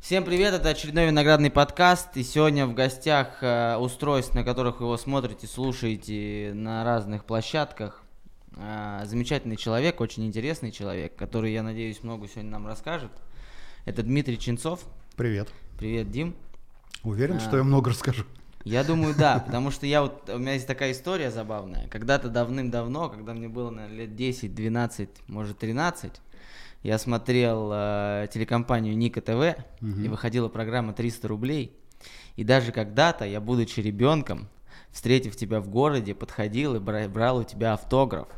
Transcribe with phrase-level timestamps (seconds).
[0.00, 4.86] Всем привет, это очередной виноградный подкаст, и сегодня в гостях э, устройств, на которых вы
[4.86, 8.02] его смотрите, слушаете на разных площадках.
[8.56, 13.12] Э, замечательный человек, очень интересный человек, который, я надеюсь, много сегодня нам расскажет.
[13.84, 14.80] Это Дмитрий Ченцов.
[15.16, 15.48] Привет.
[15.78, 16.34] Привет, Дим.
[17.02, 17.40] Уверен, А.
[17.40, 18.24] что я много расскажу.
[18.64, 21.88] Я думаю, да, потому что я вот, у меня есть такая история забавная.
[21.88, 26.12] Когда-то давным-давно, когда мне было, наверное, лет 10, 12, может 13,
[26.82, 29.56] я смотрел э, телекомпанию Ника ТВ,
[30.04, 31.76] и выходила программа 300 рублей.
[32.36, 34.48] И даже когда-то я, будучи ребенком,
[34.90, 38.28] встретив тебя в городе, подходил и бра- брал у тебя автограф.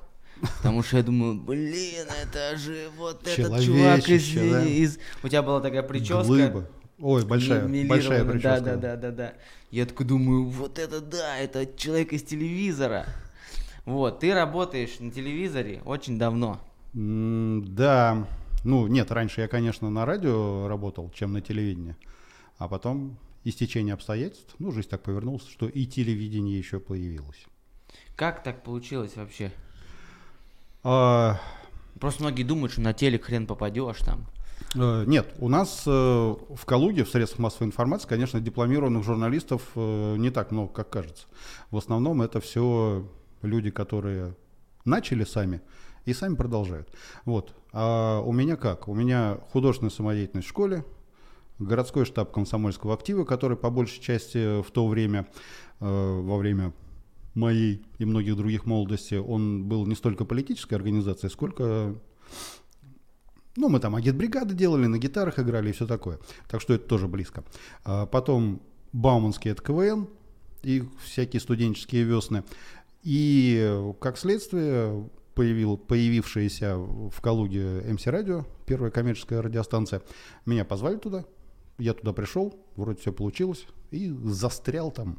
[0.59, 4.65] Потому что я думаю, блин, это же вот этот чувак из, да?
[4.67, 6.15] из- У тебя была такая прическа.
[6.51, 6.69] Глыба.
[7.03, 8.61] Ой, большая, большая прическа.
[8.61, 9.35] Да, да, да, да, да.
[9.73, 13.07] Я такой думаю, вот это да, это человек из телевизора.
[13.85, 16.61] Вот, ты работаешь на телевизоре очень давно.
[16.95, 18.29] Да,
[18.63, 21.97] ну нет, раньше я, конечно, на радио работал, чем на телевидении.
[22.59, 27.47] А потом истечение обстоятельств, ну, жизнь так повернулась, что и телевидение еще появилось.
[28.15, 29.51] Как так получилось вообще?
[30.85, 31.41] А,
[31.99, 34.27] Просто многие думают, что на телек хрен попадешь там.
[34.75, 40.17] Э, Нет, у нас э, в Калуге, в средствах массовой информации, конечно, дипломированных журналистов э,
[40.17, 41.27] не так много, как кажется.
[41.71, 43.09] В основном это все
[43.43, 44.35] люди, которые
[44.85, 45.61] начали сами
[46.05, 46.93] и сами продолжают.
[47.25, 47.55] Вот.
[47.73, 48.89] А у меня как?
[48.89, 50.85] У меня художественная самодеятельность в школе,
[51.59, 55.29] городской штаб комсомольского актива, который по большей части в то время,
[55.79, 56.73] во время
[57.35, 61.95] моей и многих других молодости, он был не столько политической организацией, сколько
[63.57, 66.19] ну, мы там агитбригады делали, на гитарах играли и все такое.
[66.49, 67.45] Так что это тоже близко.
[67.85, 68.63] А потом
[68.93, 70.09] Бауманский это КВН
[70.63, 72.45] и всякие студенческие весны.
[73.03, 80.03] И как следствие появил, появившаяся в Калуге МС Радио, первая коммерческая радиостанция,
[80.47, 81.25] меня позвали туда.
[81.79, 85.19] Я туда пришел, вроде все получилось, и застрял там.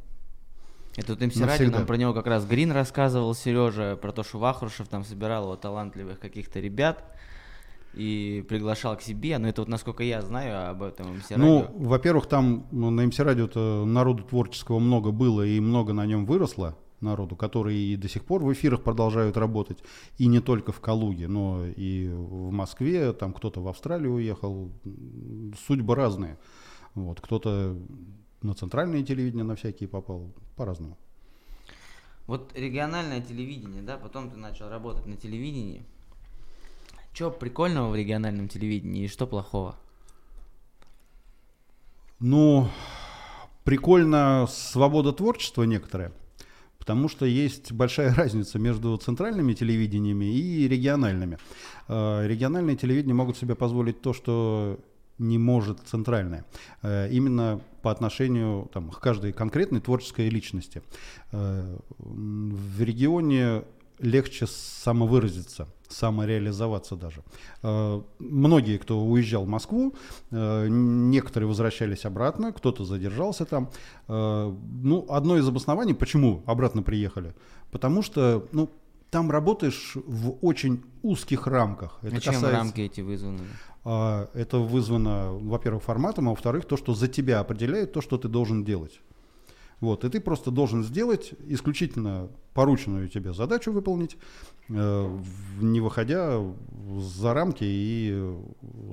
[0.96, 1.38] Это вот МС.
[1.38, 5.48] Радио, нам про него как раз Грин рассказывал, Сережа, про то, что Вахрушев там собирал
[5.48, 7.04] вот талантливых каких-то ребят
[7.94, 9.38] и приглашал к себе.
[9.38, 11.78] Но это вот насколько я знаю об этом МС Ну, Радио.
[11.78, 16.78] во-первых, там ну, на МС Радио-то народу творческого много было и много на нем выросло
[17.02, 19.84] народу, которые и до сих пор в эфирах продолжают работать.
[20.18, 24.72] И не только в Калуге, но и в Москве, там кто-то в Австралию уехал.
[25.68, 26.40] Судьбы разные.
[26.96, 27.78] Вот, кто-то
[28.42, 30.98] на центральное телевидение на всякие попал, по-разному.
[32.26, 35.84] Вот региональное телевидение, да, потом ты начал работать на телевидении.
[37.14, 39.76] Что прикольного в региональном телевидении и что плохого?
[42.20, 42.68] Ну,
[43.64, 46.12] прикольно свобода творчества некоторая,
[46.80, 51.38] потому что есть большая разница между центральными телевидениями и региональными.
[51.88, 54.80] Э, Региональные телевидения могут себе позволить то, что
[55.20, 56.46] не может центральное.
[56.82, 60.82] Э, Именно по отношению там, к каждой конкретной творческой личности.
[61.32, 63.66] Э, В регионе
[64.00, 67.22] легче самовыразиться, самореализоваться даже.
[67.64, 69.94] Э, Многие, кто уезжал в Москву,
[70.32, 73.70] э, некоторые возвращались обратно, кто-то задержался там.
[74.08, 77.34] Э, Ну, одно из обоснований, почему обратно приехали,
[77.72, 78.70] потому что, ну,
[79.12, 82.00] там работаешь в очень узких рамках.
[82.02, 83.40] Это А чем касается- рамки эти вызваны?
[83.86, 88.28] а, Это вызвано, во-первых, форматом, а во-вторых, то, что за тебя определяет то, что ты
[88.28, 89.02] должен делать.
[89.84, 94.16] Вот, и ты просто должен сделать исключительно порученную тебе задачу выполнить,
[94.70, 95.20] э,
[95.60, 96.42] не выходя
[97.00, 98.34] за рамки и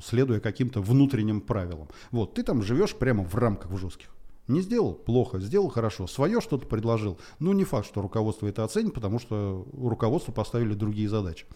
[0.02, 1.86] следуя каким-то внутренним правилам.
[2.10, 4.08] Вот, ты там живешь прямо в рамках в жестких.
[4.48, 7.18] Не сделал плохо, сделал хорошо, свое что-то предложил.
[7.38, 11.46] Ну, не факт, что руководство это оценит, потому что руководству поставили другие задачи.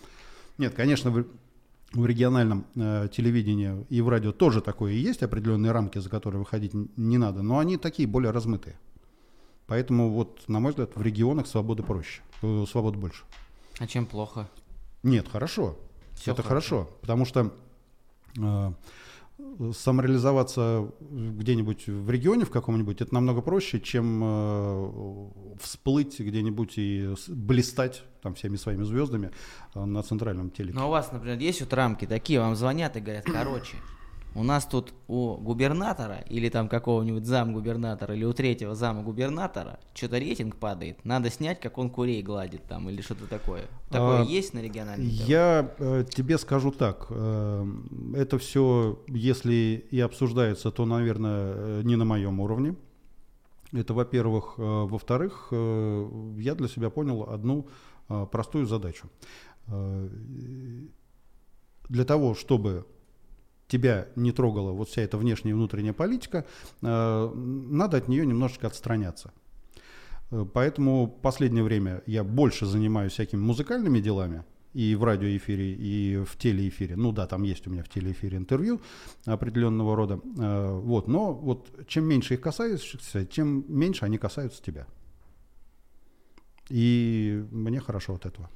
[0.59, 1.25] Нет, конечно, в,
[1.93, 6.39] в региональном э, телевидении и в радио тоже такое и есть, определенные рамки, за которые
[6.39, 8.79] выходить не надо, но они такие более размытые.
[9.67, 13.25] Поэтому, вот, на мой взгляд, в регионах свободы проще, э, свободы больше.
[13.79, 14.49] А чем плохо?
[15.03, 15.77] Нет, хорошо.
[16.15, 16.85] Всё это хорошо.
[16.85, 16.97] хорошо.
[17.01, 17.53] потому что
[18.39, 18.73] э,
[19.73, 25.31] самореализоваться где-нибудь в регионе в каком-нибудь это намного проще, чем э,
[25.61, 29.33] всплыть где-нибудь и блистать там всеми своими звездами
[29.75, 30.79] э, на центральном телеке.
[30.79, 33.77] Ну, у вас, например, есть вот рамки такие, вам звонят и говорят, короче,
[34.35, 40.19] у нас тут у губернатора или там какого-нибудь замгубернатора или у третьего зама губернатора что-то
[40.19, 43.63] рейтинг падает, надо снять, как он курей гладит там или что-то такое.
[43.91, 45.09] Такое А, есть на региональном?
[45.09, 45.29] ТВ?
[45.29, 47.67] Я э, тебе скажу так, э,
[48.17, 52.75] это все, если и обсуждается, то, наверное, э, не на моем уровне.
[53.75, 54.55] Это, во-первых.
[54.59, 57.67] Э, во-вторых, э, я для себя понял одну
[58.09, 59.09] э, простую задачу.
[61.89, 62.85] Для того, чтобы
[63.69, 66.45] тебя не трогала вот вся эта внешняя и внутренняя политика,
[66.81, 69.33] надо от нее немножечко отстраняться.
[70.53, 74.45] Поэтому последнее время я больше занимаюсь всякими музыкальными делами,
[74.75, 76.97] и в радиоэфире, и в телеэфире.
[76.97, 78.81] Ну да, там есть у меня в телеэфире интервью
[79.25, 80.21] определенного рода.
[80.39, 84.87] Э, вот, но вот чем меньше их касаешься, тем меньше они касаются тебя.
[86.69, 88.51] И мне хорошо от этого.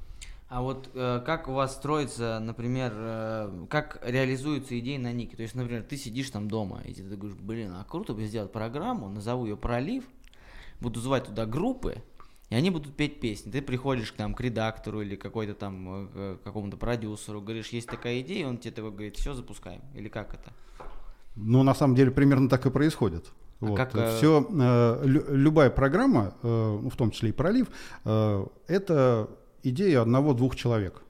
[0.48, 5.36] А вот э, как у вас строится, например, э, как реализуются идеи на Нике?
[5.36, 8.50] То есть, например, ты сидишь там дома, и ты говоришь, блин, а круто бы сделать
[8.50, 10.04] программу, назову ее «Пролив»,
[10.80, 12.02] буду звать туда группы,
[12.48, 13.50] и они будут петь песни.
[13.50, 17.88] Ты приходишь к, там, к редактору или какой-то там э, к какому-то продюсеру, говоришь, есть
[17.88, 19.82] такая идея, он тебе такой говорит, все, запускаем.
[19.94, 20.52] Или как это?
[21.36, 23.26] Ну, на самом деле, примерно так и происходит.
[23.60, 23.76] А вот.
[23.76, 27.68] как, э, Все, э, любая программа, э, ну, в том числе и пролив,
[28.06, 29.28] э, это
[29.62, 31.02] идея одного-двух человек.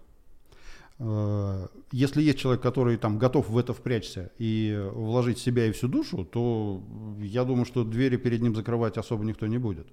[0.98, 5.88] Э, если есть человек, который там готов в это впрячься и вложить себя и всю
[5.88, 6.82] душу, то
[7.20, 9.86] я думаю, что двери перед ним закрывать особо никто не будет.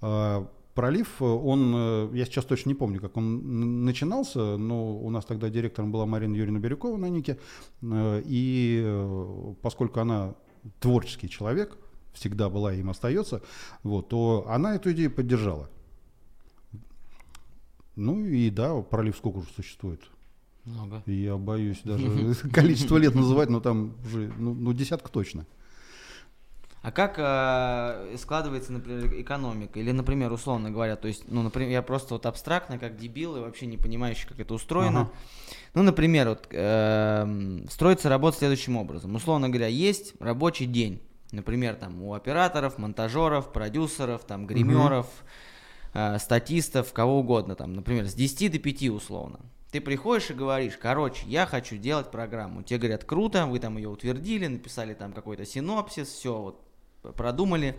[0.00, 5.24] А, пролив, он, э, я сейчас точно не помню, как он начинался, но у нас
[5.24, 7.38] тогда директором была Марина Юрьевна Бирюкова на Нике,
[7.82, 10.34] э, и э, поскольку она
[10.78, 11.78] творческий человек,
[12.12, 13.42] всегда была и им остается,
[13.82, 15.68] вот, то она эту идею поддержала.
[17.96, 20.00] Ну и да, пролив сколько уже существует?
[20.64, 21.02] Много.
[21.06, 25.46] Я боюсь даже количество лет называть, но там уже ну, ну десятка точно.
[26.82, 29.80] А как э, складывается, например, экономика?
[29.80, 33.40] Или, например, условно говоря, то есть, ну, например, я просто вот абстрактно, как дебил и
[33.40, 35.00] вообще не понимающий, как это устроено.
[35.00, 35.10] Ага.
[35.74, 39.16] Ну, например, вот э, строится работа следующим образом.
[39.16, 41.02] Условно говоря, есть рабочий день.
[41.32, 45.28] Например, там у операторов, монтажеров, продюсеров, там гримеров, угу.
[45.96, 49.40] Э, статистов, кого угодно, там, например, с 10 до 5 условно.
[49.70, 52.62] Ты приходишь и говоришь, короче, я хочу делать программу.
[52.62, 57.78] Тебе говорят, круто, вы там ее утвердили, написали там какой-то синопсис, все, вот продумали,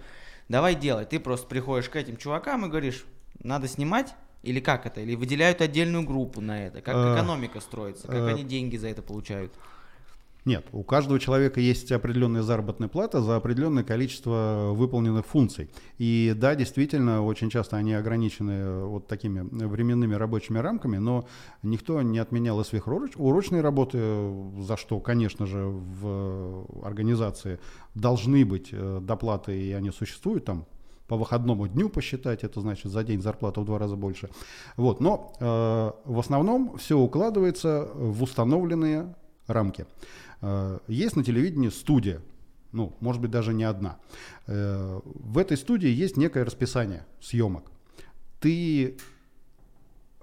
[0.50, 1.06] давай делай.
[1.06, 3.06] Ты просто приходишь к этим чувакам и говоришь,
[3.40, 5.02] надо снимать, или как это?
[5.02, 6.82] Или выделяют отдельную группу на это?
[6.82, 8.08] Как э, экономика строится?
[8.08, 9.54] Как э, они деньги за это получают?
[10.48, 15.70] Нет, у каждого человека есть определенная заработная плата за определенное количество выполненных функций.
[15.98, 21.28] И да, действительно, очень часто они ограничены вот такими временными рабочими рамками, но
[21.64, 24.00] никто не отменял и сверхурочные работы,
[24.62, 27.60] за что, конечно же, в организации
[27.94, 30.66] должны быть э, доплаты, и они существуют там
[31.10, 34.30] по выходному дню посчитать, это значит за день зарплата в два раза больше.
[34.78, 35.02] Вот.
[35.02, 39.14] Но э, в основном все укладывается в установленные
[39.48, 39.86] рамки.
[40.42, 42.22] Э, есть на телевидении студия,
[42.72, 43.98] ну, может быть, даже не одна.
[44.46, 47.72] Э, в этой студии есть некое расписание съемок.
[48.40, 48.98] Ты,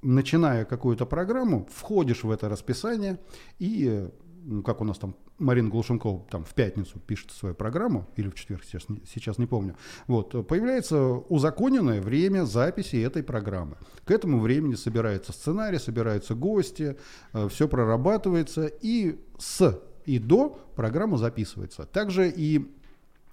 [0.02, 3.19] начиная какую-то программу, входишь в это расписание
[3.58, 4.08] и,
[4.44, 8.34] ну, как у нас там Марина Глушенкова там в пятницу пишет свою программу, или в
[8.34, 9.76] четверг, сейчас, сейчас не помню,
[10.06, 13.76] вот, появляется узаконенное время записи этой программы.
[14.05, 16.96] К этому времени собирается сценарий, собираются гости,
[17.32, 21.86] э, все прорабатывается, и с и до программа записывается.
[21.86, 22.70] Также и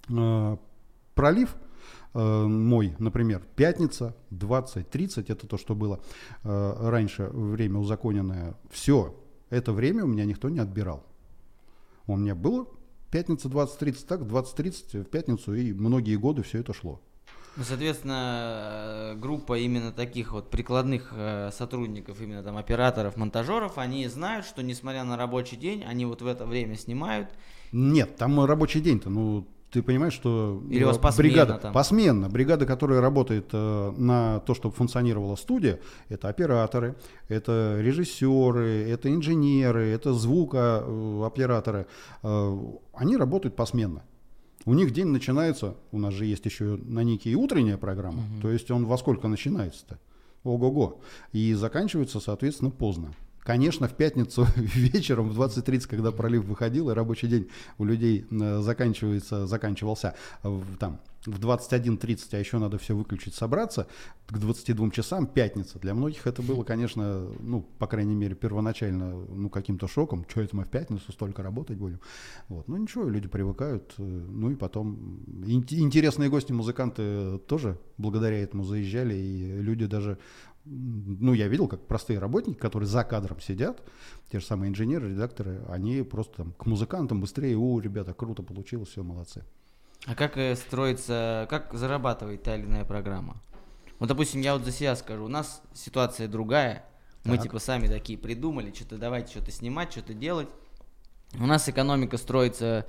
[0.08, 0.56] э,
[1.14, 1.56] пролив
[2.14, 6.00] э, мой, например, пятница, 20-30, это то, что было
[6.44, 9.14] э, раньше, время узаконенное, все,
[9.50, 11.04] это время у меня никто не отбирал.
[12.06, 12.66] У меня было
[13.10, 17.00] пятница 20-30, так, 20-30 в пятницу, и многие годы все это шло.
[17.56, 24.46] Ну, соответственно, группа именно таких вот прикладных э, сотрудников, именно там операторов, монтажеров, они знают,
[24.46, 27.28] что несмотря на рабочий день, они вот в это время снимают.
[27.72, 31.72] Нет, там рабочий день-то, ну ты понимаешь, что Или у вас посменно бригада там?
[31.72, 35.80] посменно, бригада, которая работает э, на то, чтобы функционировала студия,
[36.10, 36.94] это операторы,
[37.28, 41.86] это режиссеры, это инженеры, это звукооператоры,
[42.22, 42.58] э,
[42.92, 44.02] они работают посменно.
[44.64, 48.42] У них день начинается, у нас же есть еще на Нике и утренняя программа, угу.
[48.42, 49.98] то есть он во сколько начинается-то?
[50.44, 51.00] Ого-го.
[51.32, 53.12] И заканчивается, соответственно, поздно.
[53.42, 58.60] Конечно, в пятницу вечером в 20.30, когда пролив выходил, и рабочий день у людей э,
[58.60, 60.14] заканчивается, заканчивался
[60.78, 63.86] там, в 21.30, а еще надо все выключить, собраться,
[64.28, 65.78] к 22 часам, пятница.
[65.78, 70.24] Для многих это было, конечно, ну, по крайней мере, первоначально, ну, каким-то шоком.
[70.28, 72.00] Что это мы в пятницу столько работать будем?
[72.48, 72.68] Вот.
[72.68, 73.94] Ну, ничего, люди привыкают.
[73.98, 80.18] Э, ну, и потом интересные гости, музыканты тоже благодаря этому заезжали, и люди даже
[80.64, 83.82] ну, я видел, как простые работники, которые за кадром сидят,
[84.30, 88.90] те же самые инженеры, редакторы, они просто там к музыкантам быстрее, о, ребята, круто получилось,
[88.90, 89.44] все, молодцы.
[90.06, 93.40] А как э, строится, как зарабатывает та или иная программа?
[93.98, 96.84] Вот, допустим, я вот за себя скажу, у нас ситуация другая.
[97.24, 97.44] Мы Так.
[97.44, 100.48] типа сами такие придумали, что-то давайте что-то снимать, что-то делать.
[101.34, 102.84] У нас экономика строится,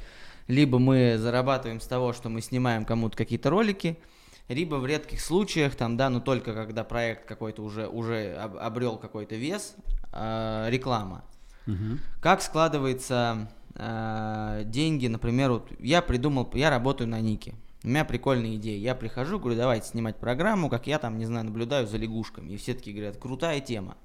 [0.48, 4.00] либо мы зарабатываем с того, что мы снимаем кому-то какие-то ролики,
[4.47, 8.97] либо в редких случаях, там, да, ну только когда проект какой-то уже, уже об- обрел
[8.97, 9.75] какой-то вес,
[10.12, 11.23] э, реклама.
[11.65, 12.00] Мгм.
[12.21, 17.55] Как складывается э, деньги, например, вот я придумал, я работаю на Нике.
[17.83, 18.77] У меня прикольная идея.
[18.77, 22.53] Я прихожу, говорю, давайте снимать программу, как я там, не знаю, наблюдаю за лягушками.
[22.53, 23.97] И все таки говорят, крутая тема.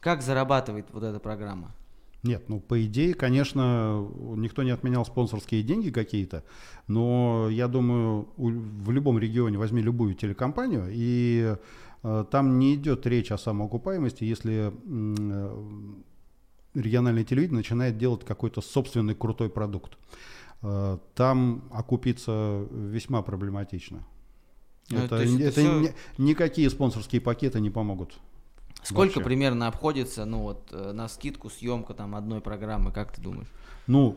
[0.00, 1.72] Как зарабатывает вот эта программа?
[2.26, 4.06] Нет, ну по идее, конечно,
[4.36, 6.42] никто не отменял спонсорские деньги какие-то,
[6.88, 11.56] но я думаю, у- в любом регионе возьми любую телекомпанию, и
[12.02, 15.64] э, там не идет речь о самоокупаемости, если э,
[16.74, 19.96] региональное телевидение начинает делать какой-то собственный крутой продукт.
[20.62, 24.04] Э, там окупиться весьма проблематично.
[24.90, 28.18] Ну, это это это всё- ни- никакие спонсорские пакеты не помогут.
[28.82, 29.24] Сколько Вообще.
[29.24, 33.48] примерно обходится, ну вот, э, на скидку съемка там одной программы, как ты думаешь?
[33.86, 34.16] Ну,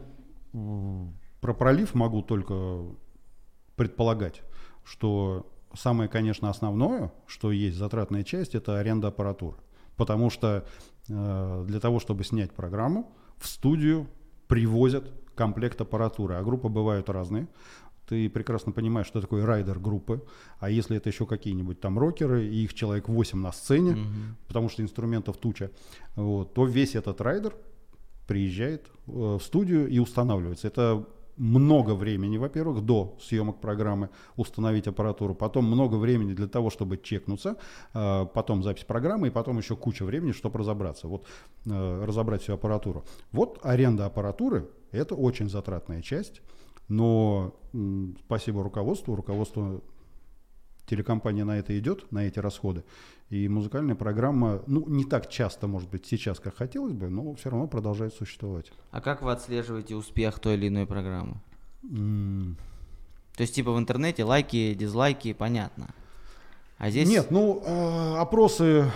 [1.42, 2.84] про пролив могу только
[3.76, 4.42] предполагать,
[4.84, 9.58] что самое, конечно, основное, что есть затратная часть, это аренда аппаратуры.
[9.96, 10.66] Потому что
[11.08, 14.08] э, для того, чтобы снять программу, в студию
[14.48, 17.48] привозят комплект аппаратуры, а группы бывают разные.
[18.10, 20.24] Ты прекрасно понимаешь, что такое райдер группы,
[20.60, 24.36] а если это еще какие-нибудь там рокеры, и их человек 8 на сцене, Мгм.
[24.48, 25.70] потому что инструментов туча,
[26.16, 27.54] вот, то весь этот райдер
[28.28, 30.68] приезжает э, в студию и устанавливается.
[30.68, 31.06] Это
[31.38, 37.56] много времени, во-первых, до съемок программы установить аппаратуру, потом много времени для того, чтобы чекнуться,
[37.94, 41.26] э, потом запись программы и потом еще куча времени, чтобы разобраться, вот
[41.68, 43.04] э, разобрать всю аппаратуру.
[43.32, 46.42] Вот аренда аппаратуры– это очень затратная часть,
[46.90, 47.56] но
[48.26, 49.82] спасибо руководству, руководство
[50.86, 52.84] телекомпания на это идет, на эти расходы.
[53.30, 57.52] И музыкальная программа, ну, не так часто, может быть, сейчас, как хотелось бы, но все
[57.52, 58.72] равно продолжает существовать.
[58.90, 61.40] А как вы отслеживаете успех той или иной программы?
[61.84, 62.58] М,
[63.38, 65.94] То есть, типа в интернете лайки, дизлайки, понятно.
[66.80, 67.08] А здесь...
[67.08, 68.92] Нет, ну, э, опросы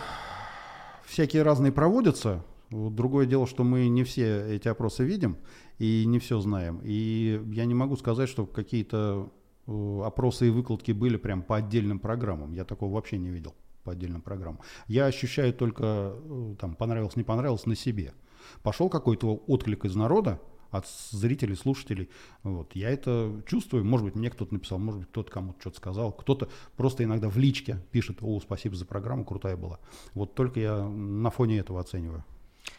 [1.05, 2.43] всякие разные проводятся.
[2.71, 5.37] Другое дело, что мы не все эти опросы видим
[5.79, 6.79] и не все знаем.
[6.83, 9.31] И я не могу сказать, что какие-то
[9.67, 12.53] э, опросы и выкладки были прям по отдельным программам.
[12.53, 14.61] Я такого вообще не видел по отдельным программам.
[14.87, 18.13] Я ощущаю только, э, там, понравилось, не понравилось на себе.
[18.61, 20.39] Пошел какой-то отклик из народа,
[20.73, 22.09] от зрителей, слушателей.
[22.41, 22.75] Вот.
[22.75, 23.85] Я это чувствую.
[23.85, 26.11] Может быть, мне кто-то написал, может быть, кто-то кому-то что-то сказал.
[26.11, 29.79] Кто-то просто иногда в личке пишет, о, спасибо за программу, крутая была.
[30.15, 32.25] Вот только я на фоне этого оцениваю.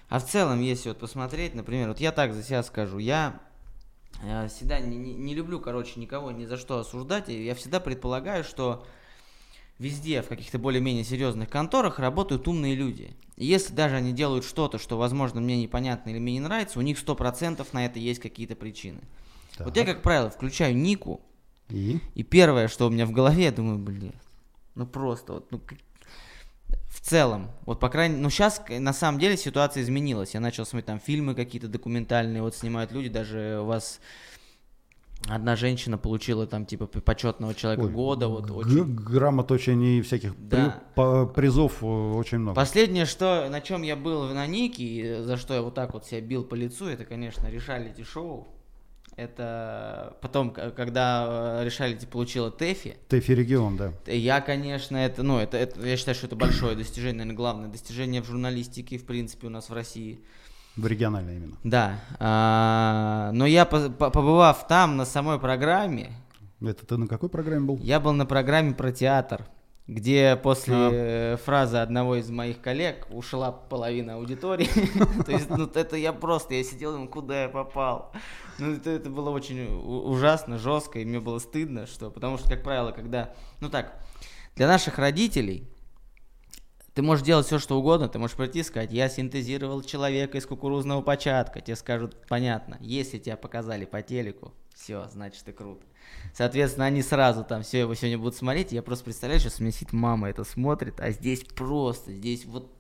[0.09, 3.41] А в целом, если вот посмотреть, например, вот я так за себя скажу, я
[4.23, 7.81] э, всегда не, не- не люблю, короче, никого ни за что осуждать, и я всегда
[7.81, 8.87] предполагаю, что
[9.79, 13.17] везде, в каких-то более-менее серьезных конторах работают умные люди.
[13.37, 16.83] И если даже они делают что-то, что, возможно, мне непонятно или мне не нравится, у
[16.83, 19.01] них 100% на это есть какие-то причины.
[19.59, 21.21] Вот я, как правило, включаю Нику,
[21.71, 21.99] И?
[22.15, 24.13] и первое, что у меня в голове, я думаю, блин,
[24.75, 25.61] ну просто вот, ну
[27.15, 30.35] целом, вот по крайней ну сейчас на самом деле ситуация изменилась.
[30.35, 34.01] Я начал смотреть там фильмы какие-то документальные, вот снимают люди, даже у вас
[35.29, 38.97] одна женщина получила там типа почетного человека Ой, года, вот очень.
[38.97, 40.83] Грамот очень и всяких при- Да.
[40.97, 42.57] по- призов э, очень много.
[42.57, 46.05] Последнее, что на чем я был на Нике, и за что я вот так вот
[46.05, 48.49] себя бил по лицу, это, конечно, решалити шоу.
[49.17, 53.93] Это потом, когда э, решалити получила Тэфи, Тэфи регион, да.
[54.07, 58.23] Я, конечно, это, ну, это, это, я считаю, что это большое достижение, наверное, главное достижение
[58.23, 60.19] в журналистике, в принципе, у нас в России.
[60.77, 61.57] В региональной именно.
[61.63, 66.11] Да, а, но я, по- по- побывав там, на самой программе,
[66.61, 67.77] Это ты на какой программе был?
[67.79, 69.47] я был на программе про театр,
[69.87, 70.91] где после А.
[70.93, 74.69] э, фразы одного из моих коллег ушла половина аудитории.
[75.25, 78.13] То есть, ну, это я просто, я сидел, думал, куда я попал.
[78.59, 82.63] Ну, это, это было очень ужасно, жестко, и мне было стыдно, что, потому что, как
[82.63, 84.01] правило, когда, ну так,
[84.57, 85.69] для наших родителей
[86.95, 90.47] ты можешь делать все, что угодно, ты можешь прийти и сказать, я синтезировал человека из
[90.47, 95.83] кукурузного початка, тебе скажут, понятно, если тебя показали по телеку, все, значит ты крут.
[96.35, 99.73] Соответственно, они сразу там все его сегодня будут смотреть, я просто представляю, сейчас у меня
[99.73, 102.71] сидит мама это смотрит, а здесь просто, здесь вот...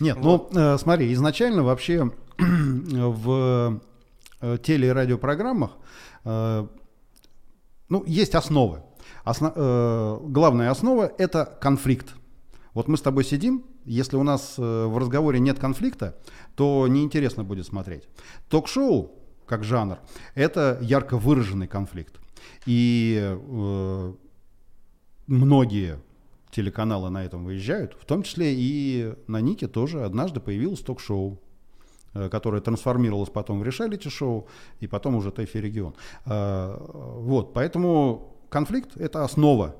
[0.00, 3.80] Нет, ну э, смотри, изначально вообще в
[4.40, 5.70] э, теле- и радиопрограммах
[6.24, 6.66] э,
[7.88, 8.82] ну, есть основы.
[9.24, 12.14] Осно- э, главная основа– это конфликт.
[12.74, 16.18] Вот мы с тобой сидим, если у нас э, в разговоре нет конфликта,
[16.56, 18.08] то неинтересно будет смотреть.
[18.48, 19.98] Ток-шоу как жанр,
[20.34, 22.20] это ярко выраженный конфликт.
[22.66, 24.12] И э,
[25.26, 25.98] многие
[26.50, 31.40] телеканалы на этом выезжают, в том числе и на Нике тоже однажды появилось ток-шоу,
[32.14, 34.46] э, которое трансформировалось потом в решалити-шоу,
[34.80, 35.94] и потом уже ТФ регион.
[36.26, 39.76] Э, вот, поэтому конфликт— это основа.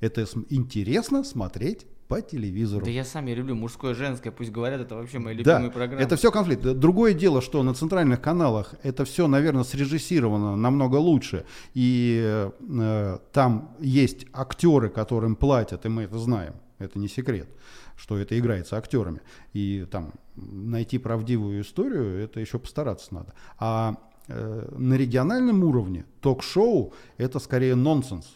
[0.00, 2.84] Это интересно смотреть по телевизору.
[2.84, 6.02] Да я сам я люблю мужское, женское, пусть говорят, это вообще мои любимые да, программы.
[6.02, 6.62] Это все конфликт.
[6.62, 11.44] Другое дело, что на центральных каналах это все, наверное, срежиссировано намного лучше.
[11.74, 16.54] И э, там есть актеры, которым платят, и мы это знаем.
[16.78, 17.48] Это не секрет,
[17.96, 19.20] что это играется актерами.
[19.52, 23.34] И там найти правдивую историю, это еще постараться надо.
[23.58, 23.96] А
[24.28, 28.26] э, на региональном уровне ток-шоу это скорее нонсенс.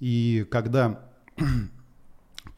[0.00, 1.10] И когда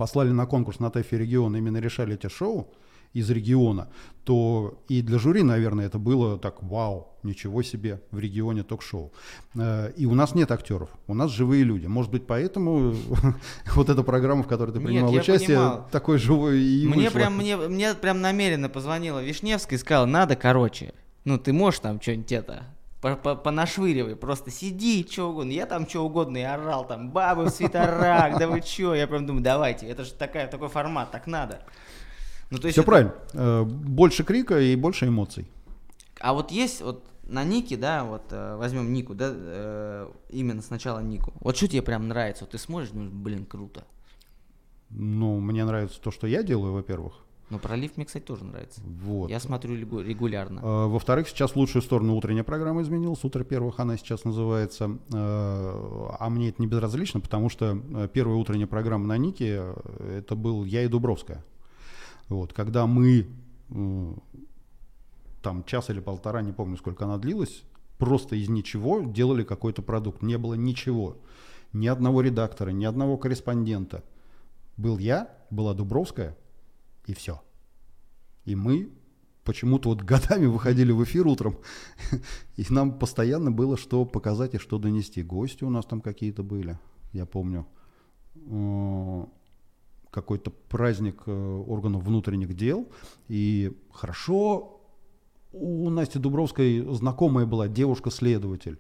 [0.03, 2.67] послали на конкурс на ТЭФе региона, именно решали эти шоу
[3.13, 3.87] из региона,
[4.25, 9.13] то и для жюри, наверное, это было так, вау, ничего себе, в регионе ток-шоу.
[9.55, 11.87] Э, и у нас нет актеров, у нас живые люди.
[11.87, 12.97] Может быть, поэтому
[13.77, 15.89] вот эта программа, в которой ты принимал нет, участие, понимал.
[15.93, 17.19] такой живой и мне вышла.
[17.19, 20.95] прям мне, мне прям намеренно позвонила Вишневская и сказала, надо короче.
[21.25, 22.65] Ну, ты можешь там что-нибудь это
[23.03, 25.51] понашвыривай, просто сиди, что угодно.
[25.51, 28.95] Я там что угодно и орал, там, бабы в свитерах, да вы что?
[28.95, 31.63] Я прям думаю, давайте, это же такая, такой формат, так надо.
[32.51, 32.91] Ну, то есть Все это...
[32.91, 33.15] правильно.
[33.33, 35.49] Э, больше крика и больше эмоций.
[36.21, 41.01] А вот есть вот на Нике, да, вот э, возьмем Нику, да, э, именно сначала
[41.01, 41.33] Нику.
[41.41, 42.45] Вот что тебе прям нравится?
[42.45, 43.85] Вот ты смотришь, ну, блин, круто.
[44.91, 47.22] Ну, мне нравится то, что я делаю, во-первых.
[47.53, 48.81] Но пролив мне, кстати, тоже нравится.
[48.83, 49.29] Вот.
[49.29, 50.63] Я смотрю регулярно.
[50.65, 53.23] А, во-вторых, сейчас в лучшую сторону утренняя программа изменилась.
[53.25, 54.97] Утро первых она сейчас называется.
[55.13, 59.75] А, а мне это не безразлично, потому что э, первая утренняя программа на Нике
[60.17, 61.45] это был я и Дубровская.
[62.31, 62.55] Вот.
[62.55, 63.29] Когда мы
[65.43, 67.65] там час или полтора, не помню, сколько она длилась,
[67.99, 70.23] просто из ничего делали какой-то продукт.
[70.23, 71.19] Не было ничего.
[71.75, 74.05] Ни одного редактора, ни одного корреспондента.
[74.79, 76.35] Был я, была Дубровская,
[77.07, 77.43] и все.
[78.45, 78.91] И мы
[79.45, 81.59] почему-то вот годами выходили в эфир утром,
[82.57, 85.23] и нам постоянно было что показать и что донести.
[85.23, 86.79] Гости у нас там какие-то были,
[87.13, 87.67] я помню.
[90.11, 92.87] Какой-то праздник э, органов внутренних дел.
[93.29, 94.83] И хорошо
[95.53, 98.79] у Насти Дубровской знакомая была девушка-следователь.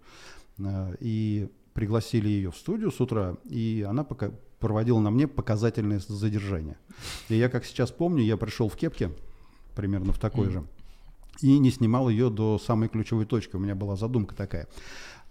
[0.58, 5.98] Э, и пригласили ее в студию с утра, и она пока проводила на мне показательное
[5.98, 6.78] задержание.
[7.28, 9.10] И я, как сейчас помню, я пришел в кепке,
[9.74, 10.64] примерно в такой же,
[11.40, 13.56] и не снимал ее до самой ключевой точки.
[13.56, 14.68] У меня была задумка такая.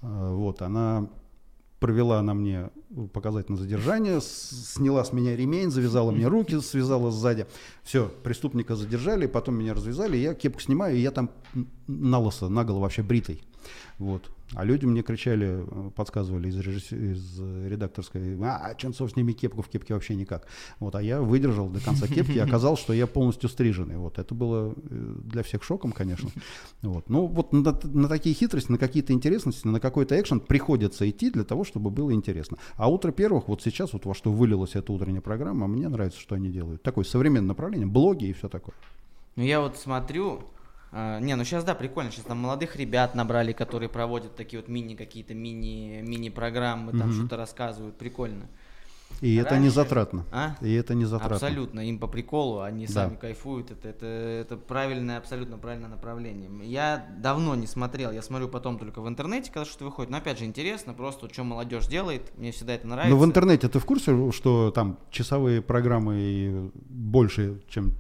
[0.02, 1.10] А, вот, она
[1.80, 2.70] провела на мне
[3.14, 7.48] показательное задержание, сняла с меня ремень, завязала мне руки, связала сзади.
[7.84, 11.32] Все, преступника задержали, потом меня развязали, я кепку снимаю, и я там
[11.88, 13.42] на лысо, наголо вообще бритый.
[13.98, 14.30] Вот.
[14.54, 16.92] А люди мне кричали, э, подсказывали из, режисс...
[16.92, 20.46] из редакторской, а, Ченцов, сними кепку, в кепке вообще никак.
[20.80, 23.98] Вот, а я выдержал до конца кепки, и оказалось, что я полностью стриженный.
[23.98, 26.30] Вот, это было э, для всех шоком, конечно.
[26.82, 27.10] Вот.
[27.10, 31.44] Ну, вот на, на такие хитрости, на какие-то интересности, на какой-то экшен приходится идти для
[31.44, 32.58] того, чтобы было интересно.
[32.76, 36.36] А утро первых, вот сейчас, вот во что вылилась эта утренняя программа, мне нравится, что
[36.36, 36.82] они делают.
[36.82, 38.76] Такое современное направление, блоги и все такое.
[39.36, 40.44] Ну, я вот смотрю,
[40.92, 44.68] а, не, ну сейчас да, прикольно, сейчас там молодых ребят набрали, которые проводят такие вот
[44.68, 47.14] мини какие-то мини мини программы, там угу.
[47.14, 48.48] что-то рассказывают, прикольно.
[49.22, 49.48] И Раньше...
[49.48, 50.26] это не затратно.
[50.32, 50.56] А?
[50.62, 51.36] И это не затратно.
[51.36, 52.94] Абсолютно, им по приколу, они да.
[52.94, 56.50] сами кайфуют, это, это, это правильное, абсолютно правильное направление.
[56.64, 60.40] Я давно не смотрел, я смотрю потом только в интернете, когда что-то выходит, но опять
[60.40, 63.16] же интересно, просто что молодежь делает, мне всегда это нравится.
[63.16, 67.94] Но в интернете ты в курсе, что там часовые программы больше, чем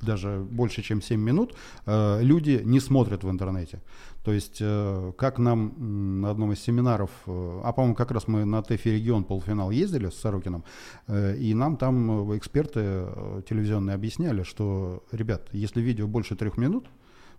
[0.00, 1.54] даже больше, чем 7 минут,
[1.86, 3.80] э, люди не смотрят в интернете.
[4.24, 8.44] То есть, э, как нам на одном из семинаров, э, а по-моему, как раз мы
[8.44, 10.64] на ТЭФИ регион полуфинал ездили с Сорокином,
[11.08, 13.06] и нам там эксперты
[13.48, 16.86] телевизионные объясняли, что, ребят, если видео больше трех минут,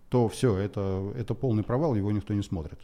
[0.08, 2.78] то все, это, это полный провал, его никто не смотрит.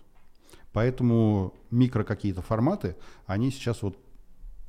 [0.73, 3.99] Поэтому микро какие-то форматы, они сейчас вот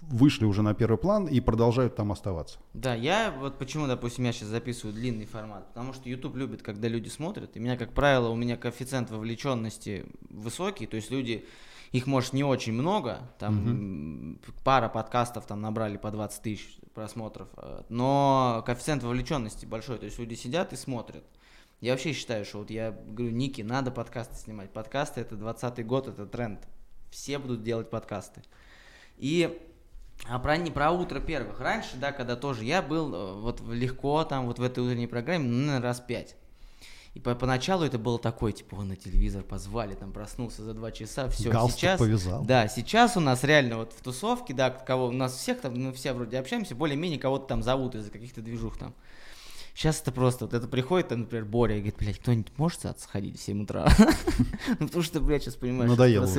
[0.10, 2.60] вышли уже на первый план и продолжают там оставаться.
[2.74, 6.88] Да, я вот почему, допустим, я сейчас записываю длинный формат, потому что YouTube любит, когда
[6.88, 11.46] люди смотрят, и меня, как правило, у меня коэффициент вовлеченности высокий, то есть люди,
[11.92, 14.54] их может не очень много, там угу.
[14.64, 20.20] пара подкастов там набрали по 20 тысяч просмотров, э, но коэффициент вовлеченности большой, то есть
[20.20, 21.24] люди сидят и смотрят.
[21.82, 24.72] Я вообще считаю, что вот я говорю, Ники, надо подкасты снимать.
[24.72, 26.62] Подкасты это 20 год, это тренд.
[27.12, 28.42] Все будут делать подкасты.
[29.18, 29.62] И
[30.28, 31.60] а про, не про утро первых.
[31.60, 35.46] Раньше, да, когда тоже я был э, вот легко там, вот в этой утренней программе,
[35.46, 36.36] ну, наверное, раз пять.
[37.14, 40.92] И по поначалу это было такое, типа, он на телевизор позвали, там проснулся за два
[40.92, 41.52] часа, все.
[41.52, 42.44] Галстук сейчас, повязал.
[42.44, 45.94] Да, сейчас у нас реально вот в тусовке, да, кого у нас всех там, мы
[45.94, 48.96] все вроде общаемся, более-менее кого-то там зовут из-за каких-то движух там.
[49.76, 53.40] Сейчас это просто, вот это приходит, там, например, Боря и говорит, блядь, кто-нибудь может сходить
[53.40, 53.90] в 7 утра?
[54.80, 55.90] Ну, потому что, блядь, сейчас понимаешь,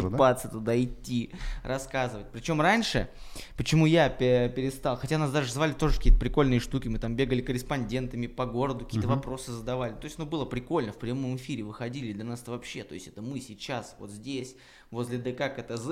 [0.03, 1.31] просыпаться туда, идти,
[1.63, 2.27] рассказывать.
[2.33, 3.09] Причем раньше,
[3.57, 7.43] почему я пе- перестал, хотя нас даже звали тоже какие-то прикольные штуки, мы там бегали
[7.43, 9.93] корреспондентами по городу, какие-то вопросы задавали.
[9.95, 13.09] То есть, ну, было прикольно, в прямом эфире выходили, для нас это вообще, то есть,
[13.09, 14.55] это мы сейчас вот здесь,
[14.91, 15.89] возле ДК КТЗ,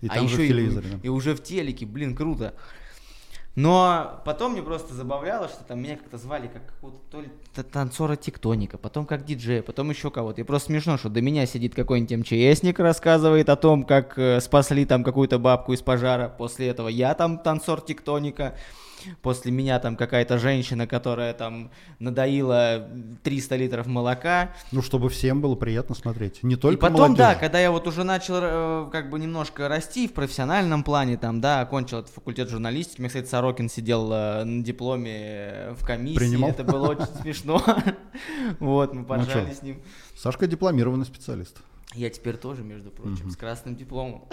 [0.00, 1.00] И а еще и- да.
[1.02, 2.54] и уже в телеке, блин, круто.
[3.58, 7.28] Но потом мне просто забавляло, что там меня как-то звали как какого-то то ли
[7.72, 10.40] танцора тектоника, потом как диджея, потом еще кого-то.
[10.40, 14.84] И просто смешно, что до меня сидит какой-нибудь МЧСник, рассказывает о том, как э, спасли
[14.84, 16.28] там какую-то бабку из пожара.
[16.28, 18.54] После этого я там танцор тектоника.
[19.22, 22.88] После меня там какая-то женщина, которая там надоила
[23.22, 24.52] 300 литров молока.
[24.72, 26.42] Ну, чтобы всем было приятно смотреть.
[26.42, 27.40] Не только И потом, да, молодежи.
[27.40, 31.60] когда я вот уже начал э, как бы немножко расти в профессиональном плане, там, да,
[31.60, 33.00] окончил этот факультет журналистики.
[33.00, 36.16] Меня, кстати, Сорокин сидел э, на дипломе э, в комиссии.
[36.18, 36.50] Принимал?
[36.50, 37.62] Это было очень смешно.
[38.58, 39.54] Вот, Ну мы поржали чё?
[39.54, 39.80] с ним.
[40.16, 41.56] Сашка дипломированный специалист.
[41.94, 44.28] Я теперь тоже, между прочим, с красным дипломом.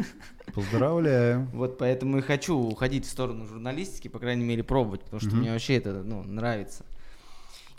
[0.54, 1.48] Поздравляю.
[1.52, 5.50] Вот поэтому и хочу уходить в сторону журналистики, по крайней мере, пробовать, потому что мне
[5.50, 6.84] вообще это ну, нравится.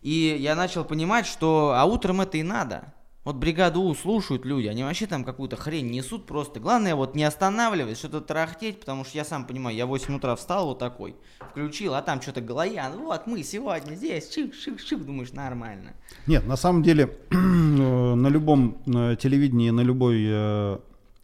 [0.02, 2.94] И я начал понимать, что а утром это и надо.
[3.23, 6.60] Вот бригаду У слушают люди, они вообще там какую-то хрень несут просто.
[6.60, 10.36] Главное вот не останавливать, что-то тарахтеть, потому что я сам понимаю, я в 8 утра
[10.36, 11.15] встал вот такой,
[11.51, 15.93] включил, а там что-то Галаян, вот мы сегодня здесь, шик-шик-шик, думаешь, нормально.
[16.25, 18.81] Нет, на самом деле на любом
[19.17, 20.79] телевидении, на любой э,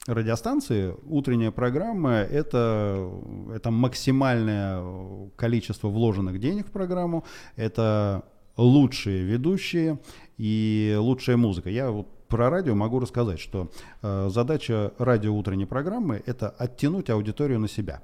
[0.05, 3.12] радиостанции утренняя программа это,
[3.55, 8.23] это максимальное количество вложенных денег в программу, это
[8.55, 9.99] лучшие ведущие
[10.38, 11.69] и лучшая музыка.
[11.69, 13.71] Я вот про радио могу рассказать, что
[14.02, 18.02] э, задача радио утренней программы это оттянуть аудиторию на себя.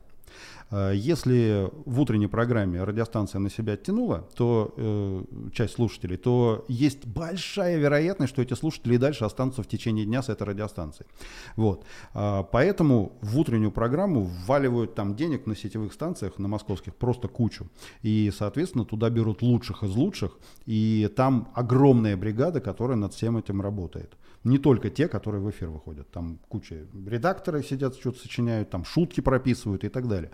[0.72, 5.24] Э, Если в утренней программе радиостанция на себя оттянула, то э,
[5.54, 10.30] часть слушателей, то есть большая вероятность, что эти слушатели дальше останутся в течение дня с
[10.30, 11.08] этой радиостанцией.
[11.56, 11.86] Вот.
[12.14, 17.68] А, Поэтому в утреннюю программу вваливают там денег на сетевых станциях, на московских, просто кучу.
[18.02, 23.62] И, соответственно, туда берут лучших из лучших, и там огромная бригада, которая над всем этим
[23.62, 24.18] работает.
[24.44, 26.12] Не только те, которые в эфир выходят.
[26.12, 30.32] Там куча редакторы сидят, что-то сочиняют, там шутки прописывают и так далее.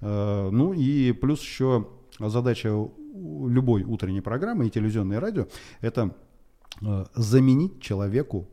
[0.00, 5.48] Э, Ну и плюс еще задача любой утренней программы и телевизионной радио–
[5.80, 6.14] это
[6.82, 8.48] э, заменить человеку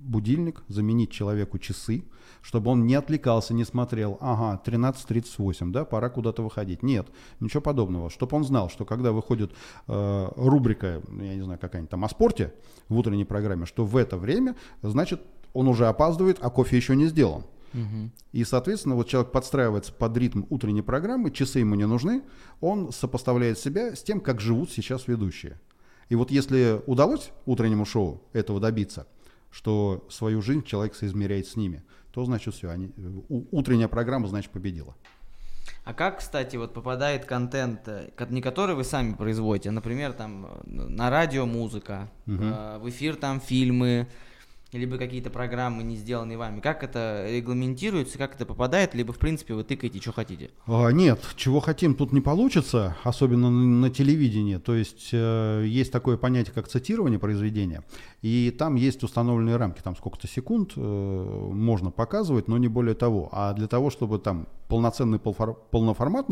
[0.00, 2.04] будильник, заменить человеку часы,
[2.42, 6.82] чтобы он не отвлекался, не смотрел, ага, 13.38, да, пора куда-то выходить.
[6.82, 7.08] Нет,
[7.40, 8.10] ничего подобного.
[8.10, 9.52] Чтобы он знал, что когда выходит
[9.86, 12.54] э, рубрика, я не знаю, какая-нибудь там о спорте
[12.88, 17.06] в утренней программе, что в это время, значит, он уже опаздывает, а кофе еще не
[17.06, 17.44] сделан.
[18.32, 22.22] И, соответственно, вот человек подстраивается под ритм утренней программы, часы ему не нужны,
[22.60, 25.60] он сопоставляет себя с тем, как живут сейчас ведущие.
[26.08, 29.06] И вот если удалось утреннему шоу этого добиться,
[29.50, 31.82] что свою жизнь человек соизмеряет с ними,
[32.12, 32.90] то значит все, они,
[33.28, 34.94] утренняя программа, значит, победила.
[35.84, 40.46] А как, кстати, вот попадает контент, э, не который вы сами производите, а, например, там
[40.46, 44.06] э, на радио музыка, э, в эфир там фильмы,
[44.72, 46.60] либо какие-то программы, не сделанные вами.
[46.60, 50.50] Как это регламентируется, как это попадает, либо, в принципе, вы тыкаете, что хотите?
[50.66, 54.58] А, Нет, чего хотим, тут не получится, особенно на, телевидении.
[54.58, 57.82] То есть э, есть такое понятие, как цитирование произведения,
[58.20, 63.30] и там есть установленные рамки, там сколько-то секунд э, можно показывать, но не более того.
[63.32, 65.56] А для того, чтобы там полноценный полфор-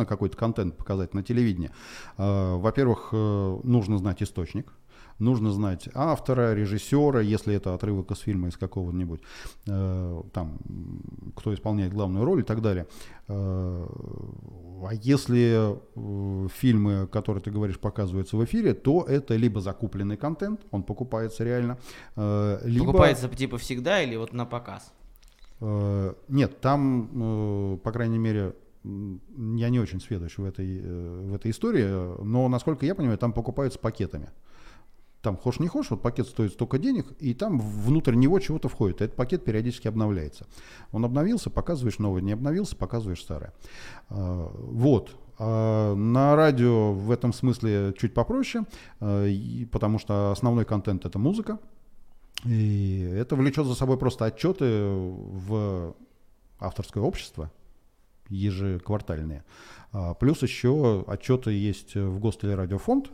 [0.05, 1.71] какой-то контент показать на телевидении,
[2.19, 4.73] э, во-первых, нужно знать источник,
[5.19, 9.21] Нужно знать автора, режиссера, если это отрывок из фильма из какого-нибудь,
[9.67, 10.59] э, там,
[11.35, 12.87] кто исполняет главную роль и так далее.
[13.29, 13.87] Э,
[14.89, 20.61] а если э, фильмы, которые ты говоришь, показываются в эфире, то это либо закупленный контент,
[20.71, 21.79] он покупается реально,
[22.17, 22.87] э, либо...
[22.87, 24.93] Покупается типа всегда или вот на показ?
[25.61, 31.35] Э, Нет, там, э, по крайней мере, я не очень сведущ в этой, э, в
[31.35, 34.31] этой истории, но, насколько я понимаю, там покупаются пакетами.
[35.23, 39.01] Там хошь не хошь, вот пакет стоит столько денег, и там внутрь него чего-то входит.
[39.03, 40.47] Этот пакет периодически обновляется.
[40.93, 43.53] Он обновился, показываешь новый, не обновился, показываешь старое.
[44.11, 45.17] Э, Вот.
[45.39, 48.65] А На радио в этом смысле чуть попроще,
[49.03, 51.59] и- потому что основной контент это музыка.
[52.47, 55.95] И это влечет за собой просто отчеты в
[56.59, 57.51] авторское общество
[58.29, 59.45] ежеквартальные.
[59.93, 63.11] А, Плюс еще отчеты есть в Гостелерадиофонд.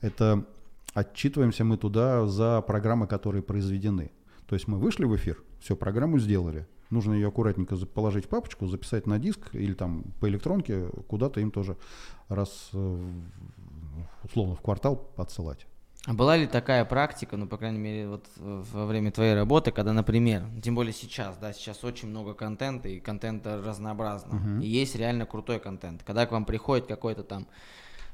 [0.00, 0.44] Это
[0.98, 4.10] отчитываемся мы туда за программы, которые произведены.
[4.46, 6.66] То есть мы вышли в эфир, все, программу сделали.
[6.90, 11.50] Нужно ее аккуратненько положить в папочку, записать на диск или там по электронке, куда-то им
[11.50, 11.76] тоже
[12.28, 12.70] раз,
[14.24, 15.66] условно, в квартал отсылать.
[16.06, 19.92] А была ли такая практика, ну, по крайней мере, вот во время твоей работы, когда,
[19.92, 24.62] например, тем более сейчас, да, сейчас очень много контента, и контента разнообразно, uh-huh.
[24.64, 26.02] и есть реально крутой контент.
[26.04, 27.46] Когда к вам приходит какой-то там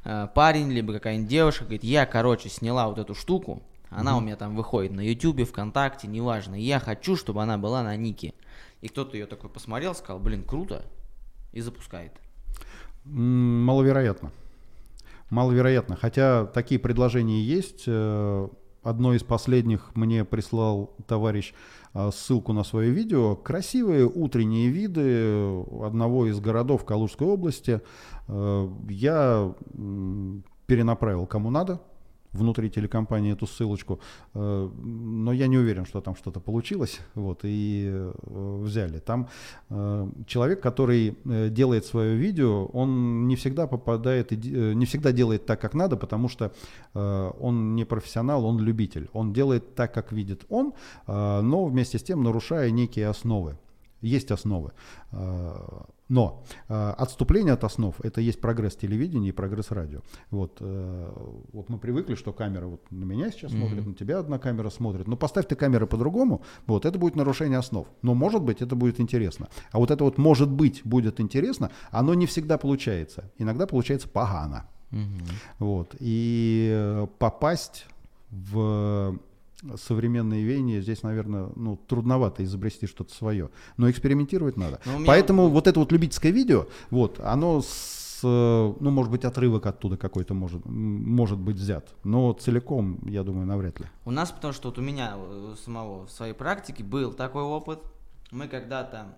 [0.04, 4.18] э, парень, либо какая-нибудь девушка, говорит, я, короче, сняла вот эту штуку, она uh-huh.
[4.18, 8.34] у меня там выходит на Ютубе, ВКонтакте, неважно, я хочу, чтобы она была на нике.
[8.80, 10.84] И кто-то ее такой посмотрел, сказал, блин, круто,
[11.52, 12.12] и запускает.
[13.04, 14.32] Маловероятно.
[15.30, 15.96] Маловероятно.
[15.96, 17.84] Хотя такие предложения есть.
[17.86, 18.48] Э,
[18.82, 21.54] одно из последних мне прислал товарищ
[22.12, 23.36] ссылку на свое видео.
[23.36, 27.80] Красивые утренние виды одного из городов Калужской области.
[28.28, 29.54] Э, я
[30.66, 31.80] перенаправил кому надо
[32.34, 34.00] внутри телекомпании эту ссылочку,
[34.34, 38.12] э, но я не уверен, что там что-то получилось, вот, и э,
[38.62, 38.98] взяли.
[38.98, 39.28] Там
[39.70, 41.16] э, человек, который
[41.50, 46.52] делает свое видео, он не всегда попадает, не всегда делает так, как надо, потому что
[46.94, 49.08] он не профессионал, он любитель.
[49.12, 50.72] Он делает так, как видит он,
[51.06, 53.56] но вместе с тем нарушая некие основы.
[54.04, 54.72] Есть основы.
[56.10, 60.00] Но э, отступление от основ это есть прогресс телевидения и прогресс радио.
[60.30, 61.12] Вот, э,
[61.52, 63.58] вот мы привыкли, что камера вот на меня сейчас mm-hmm.
[63.58, 65.08] смотрит, на тебя одна камера смотрит.
[65.08, 67.88] Но поставь ты камеры по-другому, вот это будет нарушение основ.
[68.02, 69.48] Но может быть это будет интересно.
[69.72, 73.30] А вот это вот может быть будет интересно, оно не всегда получается.
[73.38, 74.68] Иногда получается погано.
[74.90, 75.32] Mm-hmm.
[75.58, 75.96] Вот.
[76.00, 77.86] И э, попасть
[78.30, 79.18] в
[79.76, 83.50] современные веяния, здесь, наверное, ну, трудновато изобрести что-то свое.
[83.76, 84.80] Но экспериментировать надо.
[84.84, 85.06] Но меня...
[85.06, 90.34] Поэтому вот это вот любительское видео, вот, оно с, ну, может быть, отрывок оттуда какой-то
[90.34, 91.94] может, может быть взят.
[92.04, 93.86] Но целиком, я думаю, навряд ли.
[94.04, 97.80] У нас, потому что вот у меня у самого в своей практике был такой опыт.
[98.30, 99.16] Мы когда-то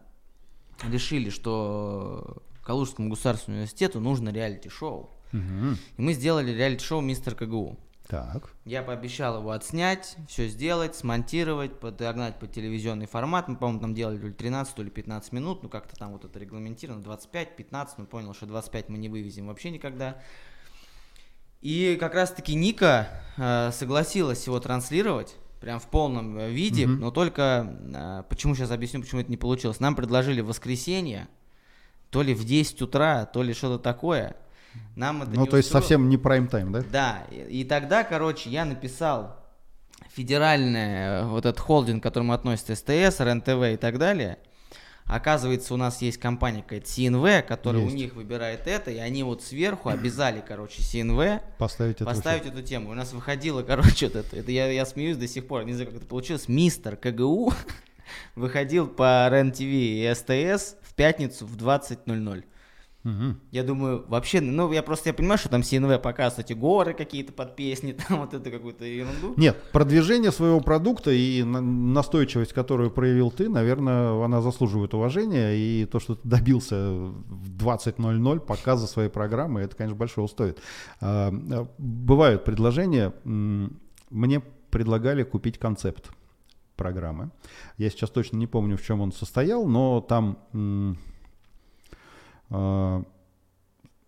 [0.89, 5.11] решили, что Калужскому государственному университету нужно реалити-шоу.
[5.33, 5.77] Угу.
[5.97, 7.79] И мы сделали реалити-шоу «Мистер КГУ».
[8.09, 8.51] Так.
[8.65, 13.49] Я пообещал его отснять, все сделать, смонтировать, подогнать под телевизионный формат.
[13.49, 16.25] Мы, по-моему, там делали то ли 13, то ли 15 минут, ну как-то там вот
[16.25, 20.21] это регламентировано, 25, 15, но понял, что 25 мы не вывезем вообще никогда.
[21.63, 26.97] И как раз-таки Ника э, согласилась его транслировать, прям в полном э, виде, mm-hmm.
[26.99, 29.81] но только, э, почему сейчас объясню, почему это не получилось.
[29.81, 31.27] Нам предложили в воскресенье,
[32.11, 34.37] то ли в 10 утра, то ли что-то такое.
[34.97, 36.83] Нам это ну, не то есть совсем не прайм-тайм, да?
[36.91, 39.37] Да, и, и тогда, короче, я написал
[40.09, 44.39] федеральный вот этот холдинг, к которому относится СТС, РНТВ и так далее.
[45.05, 47.95] Оказывается, у нас есть компания какая-то СНВ, которая есть.
[47.95, 52.91] у них выбирает это, и они вот сверху обязали, короче, СНВ поставить, поставить эту тему.
[52.91, 55.91] У нас выходило, короче, вот это, это я, я смеюсь до сих пор, не знаю,
[55.91, 57.53] как это получилось, мистер КГУ
[58.35, 62.45] выходил по РЕН-ТВ и СТС в пятницу в 20.00.
[63.07, 63.37] Угу.
[63.53, 67.33] Я думаю, вообще, ну, я просто я понимаю, что там СНВ показывают эти горы какие-то
[67.33, 69.35] под песни, там вот это какую-то ерунду.
[69.37, 76.01] Нет, продвижение своего продукта и настойчивость, которую проявил ты, наверное, она заслуживает уважения, и то,
[76.01, 80.59] что ты добился в 20.00 показа своей программы, это, конечно, большого стоит.
[81.01, 81.31] А,
[81.79, 86.11] бывают предложения, мне предлагали купить концепт
[86.75, 87.31] программы.
[87.79, 90.95] Я сейчас точно не помню, в чем он состоял, но там а,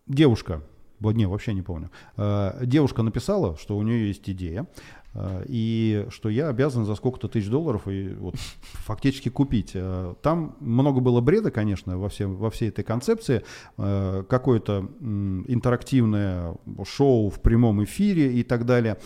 [0.06, 0.62] девушка,
[1.00, 1.90] не, вообще не помню.
[2.16, 4.97] А, девушка написала, что у нее есть идея, а,
[5.46, 9.72] и что я обязан за сколько-то тысяч долларов и вот фактически купить.
[9.74, 13.42] А, там много было бреда, конечно, во, всем, во всей этой концепции.
[13.76, 18.98] А, какое-то интерактивное шоу в прямом эфире и так далее.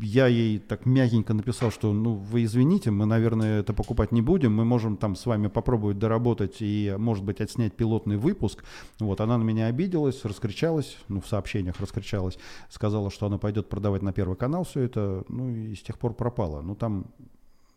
[0.00, 4.54] Я ей так мягенько написал, что ну вы извините, мы, наверное, это покупать не будем.
[4.54, 8.64] Мы можем там с вами попробовать доработать и, может быть, отснять пилотный выпуск.
[8.98, 14.02] Вот, она на меня обиделась, раскричалась, ну, в сообщениях раскричалась, сказала, что она пойдет продавать
[14.02, 16.60] на Первый канал все это ну и с тех пор пропало.
[16.62, 17.06] Ну там,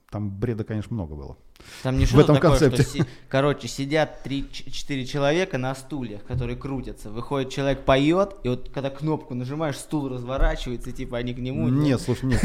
[0.09, 1.37] там бреда, конечно, много было.
[1.83, 2.83] Там не в этом такое, концепте.
[2.83, 7.09] Что, си, короче, сидят 3-4 человека на стульях, которые крутятся.
[7.09, 11.69] Выходит человек, поет, и вот когда кнопку нажимаешь, стул разворачивается, типа они к нему.
[11.69, 12.43] Нет, слушай, нет,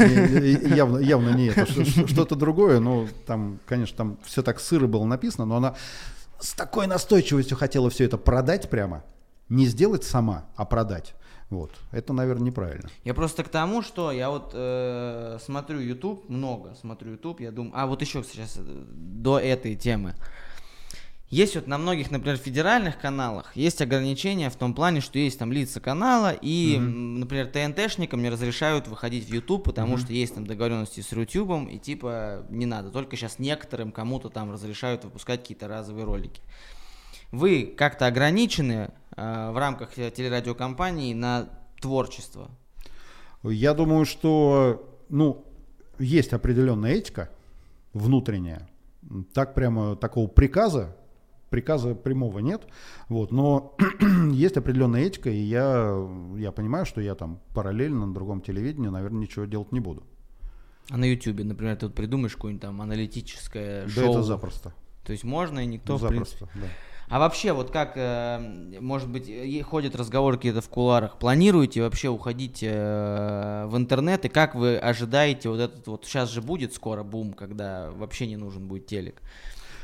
[0.75, 1.65] явно, явно не это.
[2.07, 5.75] Что-то другое, но там, конечно, там все так сыро было написано, но она
[6.39, 9.03] с такой настойчивостью хотела все это продать прямо.
[9.49, 11.13] Не сделать сама, а продать.
[11.51, 11.71] Вот.
[11.91, 12.89] Это, наверное, неправильно.
[13.03, 17.73] Я просто к тому, что я вот э, смотрю YouTube, много смотрю YouTube, я думаю,
[17.75, 20.15] а вот еще сейчас э, до этой темы.
[21.29, 25.51] есть вот на многих, например, федеральных каналах есть ограничения в том плане, что есть там
[25.51, 27.17] лица канала, и, mm-hmm.
[27.17, 29.99] например, ТНТшникам не разрешают выходить в YouTube, потому mm-hmm.
[29.99, 32.91] что есть там договоренности с Рутюбом, и типа не надо.
[32.91, 36.41] Только сейчас некоторым кому-то там разрешают выпускать какие-то разовые ролики.
[37.31, 42.49] Вы как-то ограничены э, в рамках телерадиокомпании на творчество?
[43.43, 45.45] Я думаю, что ну,
[45.97, 47.29] есть определенная этика
[47.93, 48.67] внутренняя.
[49.33, 50.95] Так прямо такого приказа
[51.51, 52.65] приказа прямого нет,
[53.09, 53.75] вот, но
[54.31, 59.19] есть определенная этика, и я, я понимаю, что я там параллельно на другом телевидении, наверное,
[59.19, 60.03] ничего делать не буду.
[60.89, 64.03] А на Ютубе, например, ты вот придумаешь какое-нибудь там аналитическое да шоу?
[64.05, 64.73] Да это запросто.
[65.05, 66.67] То есть можно, и никто, запросто, в принципе...
[66.67, 66.90] да.
[67.11, 68.39] А вообще, вот как, э,
[68.79, 69.29] может быть,
[69.65, 75.49] ходят разговоры какие-то в куларах, планируете вообще уходить э, в интернет, и как вы ожидаете
[75.49, 79.21] вот этот вот, сейчас же будет скоро бум, когда вообще не нужен будет телек,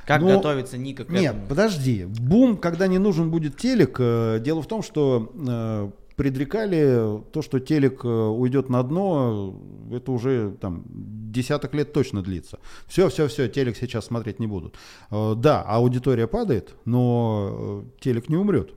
[0.05, 0.37] как Но...
[0.37, 1.47] готовится Ника к Нет, этому?
[1.47, 2.05] подожди.
[2.05, 8.03] Бум, когда не нужен будет телек, э, дело в том, что предрекали то, что телек
[8.03, 9.55] э, уйдет на дно,
[9.91, 12.59] это уже там десяток лет точно длится.
[12.87, 14.75] Все, все, все, телек сейчас смотреть не будут.
[15.09, 18.73] Да, аудитория падает, но телек не умрет.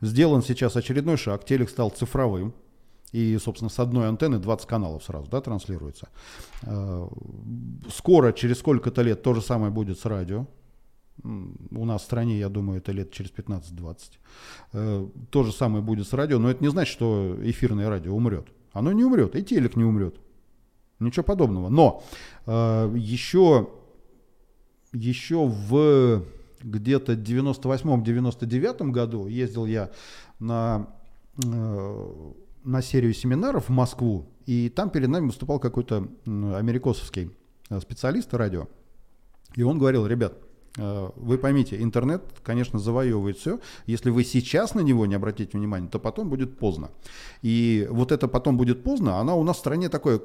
[0.00, 2.54] Сделан сейчас очередной шаг, телек стал цифровым.
[3.14, 6.08] И, собственно, с одной антенны 20 каналов сразу да, транслируется.
[6.62, 7.06] Э,
[7.88, 10.48] скоро, через сколько-то лет, то же самое будет с радио.
[11.22, 13.96] У нас в стране, я думаю, это лет через 15-20.
[14.72, 18.48] Э, то же самое будет с радио, но это не значит, что эфирное радио умрет.
[18.72, 20.16] Оно не умрет, и телек не умрет.
[20.98, 21.68] Ничего подобного.
[21.68, 22.02] Но
[22.46, 23.68] еще,
[24.92, 26.24] э, еще в
[26.62, 29.90] где-то 98-99 году ездил я
[30.38, 30.88] на
[32.64, 37.30] на серию семинаров в Москву, и там перед нами выступал какой-то америкосовский
[37.68, 38.68] э, специалист радио.
[39.54, 43.60] И он говорил, ребят, э, вы поймите, интернет, конечно, завоевывает все.
[43.86, 46.90] Если вы сейчас на него не обратите внимания, то потом будет поздно.
[47.42, 50.20] И вот это потом будет поздно, она у нас в стране такое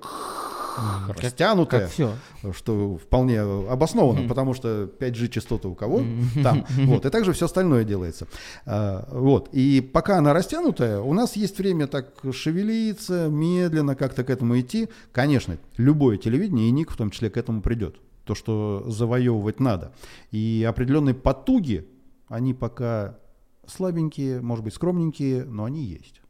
[1.07, 2.13] как, растянутая, как все.
[2.53, 4.27] что вполне обоснованно, mm-hmm.
[4.27, 6.43] потому что 5G частоты у кого mm-hmm.
[6.43, 8.27] там, вот, и также все остальное делается.
[8.65, 14.29] А, вот, и пока она растянутая, у нас есть время так шевелиться, медленно как-то к
[14.29, 14.89] этому идти.
[15.11, 17.95] Конечно, любое телевидение, и ник в том числе, к этому придет.
[18.29, 19.91] То, что завоевывать надо.
[20.29, 21.89] И определенные потуги,
[22.27, 23.17] они пока
[23.65, 26.21] слабенькие, может быть, скромненькие, но они есть.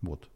[0.00, 0.30] Вот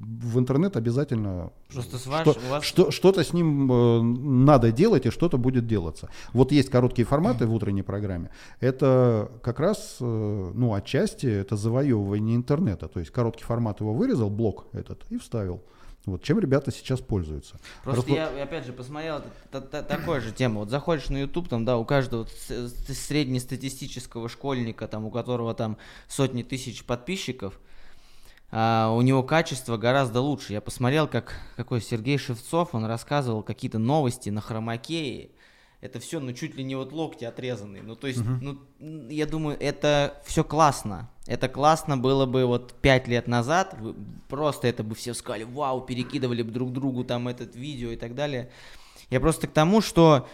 [0.00, 2.64] в интернет обязательно Просто с ваш, что, вас...
[2.64, 6.08] что, что-то с ним э, надо делать и что-то будет делаться.
[6.32, 8.30] Вот есть короткие форматы в утренней программе.
[8.60, 12.88] Это как раз, э, ну, отчасти это завоевывание интернета.
[12.88, 15.62] То есть короткий формат его вырезал, блок этот, и вставил.
[16.06, 17.58] Вот чем ребята сейчас пользуются.
[17.82, 18.14] Просто Распо...
[18.14, 20.60] я, опять же, посмотрел такой же тему.
[20.60, 26.42] Вот заходишь на YouTube, там, да, у каждого среднестатистического школьника, там, у которого там сотни
[26.42, 27.58] тысяч подписчиков,
[28.50, 30.52] а, у него качество гораздо лучше.
[30.52, 35.30] Я посмотрел, как какой Сергей Шевцов, он рассказывал какие-то новости на хромакее.
[35.84, 37.82] Это все, ну, чуть ли не вот локти отрезанные.
[37.82, 38.58] Ну, то есть, uh-huh.
[38.80, 41.10] ну, я думаю, это все классно.
[41.26, 43.76] Это классно было бы вот пять лет назад.
[44.30, 48.14] Просто это бы все сказали, вау, перекидывали бы друг другу там этот видео и так
[48.14, 48.48] далее.
[49.10, 50.26] Я просто к тому, что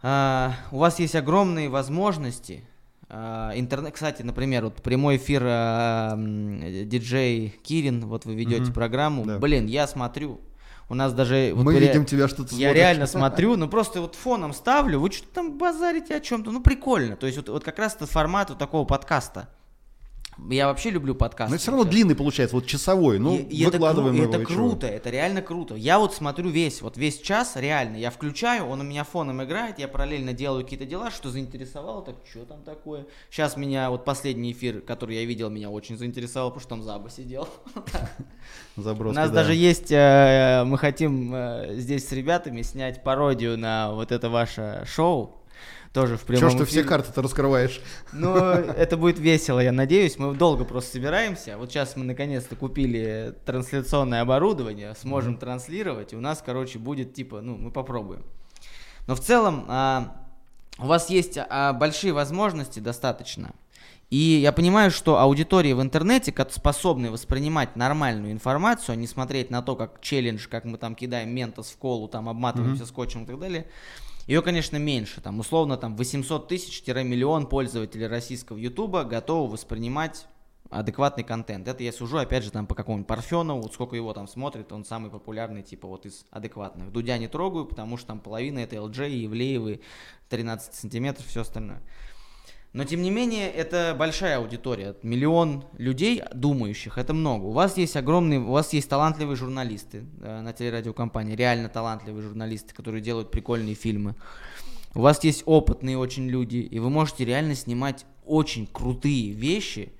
[0.00, 2.62] а, у вас есть огромные возможности,
[3.08, 8.74] а, интернет, кстати, например, вот прямой эфир а, диджей Кирин, вот вы ведете угу.
[8.74, 9.40] программу, да.
[9.40, 10.40] блин, я смотрю,
[10.88, 11.52] у нас даже...
[11.54, 12.74] Мы вот, видим тебя, что ты Я смотришь.
[12.74, 17.16] реально смотрю, ну просто вот фоном ставлю, вы что-то там базарите о чем-то, ну прикольно.
[17.16, 19.48] То есть вот, вот как раз этот формат вот такого подкаста.
[20.50, 21.50] Я вообще люблю подкасты.
[21.50, 23.18] Но это все равно длинный получается, вот часовой.
[23.18, 24.34] Ну, и, выкладываем это, его.
[24.34, 25.74] Это круто, это реально круто.
[25.74, 29.78] Я вот смотрю весь, вот весь час, реально, я включаю, он у меня фоном играет,
[29.78, 33.06] я параллельно делаю какие-то дела, что заинтересовало, так что там такое.
[33.30, 37.10] Сейчас меня, вот последний эфир, который я видел, меня очень заинтересовал, потому что там Заба
[37.10, 37.48] сидел.
[38.76, 43.92] Заброски, У нас даже есть, э, мы хотим э, здесь с ребятами снять пародию на
[43.92, 45.41] вот это ваше шоу
[45.92, 47.80] тоже в прямом Чё ты все карты-то раскрываешь?
[48.12, 50.18] Ну, это будет весело, я надеюсь.
[50.18, 51.58] Мы долго просто собираемся.
[51.58, 55.40] Вот сейчас мы наконец-то купили трансляционное оборудование, сможем mm-hmm.
[55.40, 56.12] транслировать.
[56.12, 58.24] И у нас, короче, будет типа, ну, мы попробуем.
[59.06, 60.16] Но в целом а,
[60.78, 63.52] у вас есть а, большие возможности достаточно.
[64.08, 69.62] И я понимаю, что аудитории в интернете, способны воспринимать нормальную информацию, а не смотреть на
[69.62, 72.86] то, как челлендж, как мы там кидаем ментос в колу, там обматываемся mm-hmm.
[72.86, 73.66] скотчем и так далее,
[74.26, 75.20] ее, конечно, меньше.
[75.20, 80.26] Там, условно, там 800 тысяч-миллион пользователей российского Ютуба готовы воспринимать
[80.70, 81.68] адекватный контент.
[81.68, 84.84] Это я сужу, опять же, там по какому-нибудь Парфенову, вот сколько его там смотрит, он
[84.84, 86.90] самый популярный, типа, вот из адекватных.
[86.92, 89.80] Дудя не трогаю, потому что там половина это ЛДЖ, Евлеевы,
[90.30, 91.82] 13 сантиметров, все остальное.
[92.72, 94.96] Но тем не менее, это большая аудитория.
[95.02, 97.44] Миллион людей, думающих, это много.
[97.44, 102.74] У вас есть огромные, у вас есть талантливые журналисты э, на телерадиокомпании, реально талантливые журналисты,
[102.74, 104.14] которые делают прикольные фильмы.
[104.94, 109.92] У вас есть опытные очень люди, и вы можете реально снимать очень крутые вещи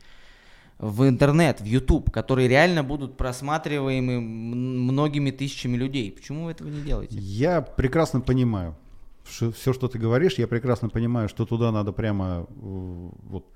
[0.78, 6.10] в интернет, в YouTube, которые реально будут просматриваемы многими тысячами людей.
[6.10, 7.16] Почему вы этого не делаете?
[7.18, 8.76] Я прекрасно понимаю
[9.24, 13.46] все, что ты говоришь, я прекрасно понимаю, что туда надо прямо э, вот,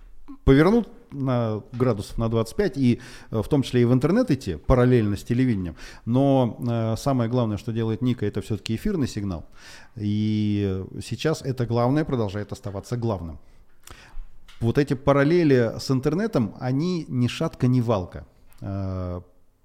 [0.45, 3.01] повернуть на градусов на 25 и
[3.31, 5.77] э, в том числе и в интернет идти параллельно с телевидением.
[6.05, 9.47] Но э, самое главное, что делает Ника, это все-таки эфирный сигнал.
[9.97, 13.39] И сейчас это главное продолжает оставаться главным.
[14.61, 18.27] Вот эти параллели с интернетом, они ни шатка, ни валка.
[18.61, 19.23] На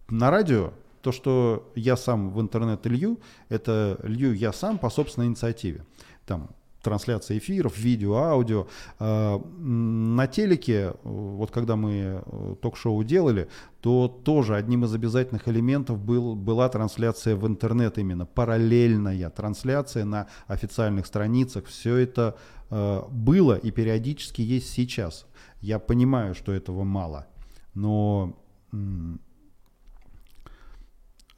[0.09, 5.85] радио то, что я сам в интернет лью, это лью я сам по собственной инициативе.
[6.25, 6.49] Там
[6.81, 8.67] трансляция эфиров, видео, аудио.
[8.99, 13.49] А, на телеке, вот когда мы э, ток-шоу делали,
[13.81, 20.27] то тоже одним из обязательных элементов был, была трансляция в интернет именно, параллельная трансляция на
[20.47, 21.65] официальных страницах.
[21.67, 22.35] Все это
[22.69, 25.25] э, было и периодически есть сейчас.
[25.61, 27.27] Я понимаю, что этого мало,
[27.75, 28.35] но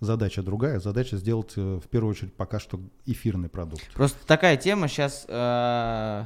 [0.04, 0.80] задача другая.
[0.80, 3.84] Задача сделать э, в первую очередь пока что эфирный продукт.
[3.94, 5.26] Просто такая тема сейчас...
[5.28, 6.26] Э,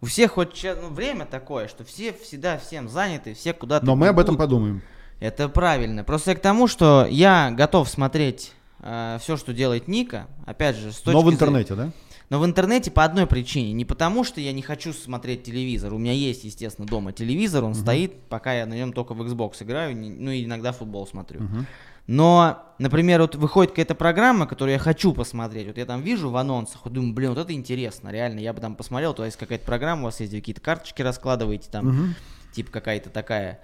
[0.00, 3.86] у всех хоть ну, время такое, что все всегда всем заняты, все куда-то...
[3.86, 4.82] Но мы об этом подумаем.
[5.20, 6.02] Это правильно.
[6.02, 10.96] Просто к тому, что я готов смотреть э, все, что делает Ника, опять же, с
[10.96, 11.92] точки Но в интернете, зрения...
[11.92, 12.12] да?
[12.32, 13.72] Но в интернете по одной причине.
[13.74, 15.92] Не потому, что я не хочу смотреть телевизор.
[15.92, 17.82] У меня есть, естественно, дома телевизор, он uh-huh.
[17.82, 21.42] стоит, пока я на нем только в Xbox играю, ну и иногда футбол смотрю.
[21.42, 21.64] Uh-huh.
[22.06, 25.68] Но, например, вот выходит какая-то программа, которую я хочу посмотреть.
[25.68, 28.40] Вот я там вижу в анонсах, вот думаю, блин, вот это интересно, реально.
[28.40, 31.88] Я бы там посмотрел, то есть какая-то программа, у вас есть какие-то карточки раскладываете, там,
[31.88, 32.14] угу.
[32.52, 33.60] типа какая-то такая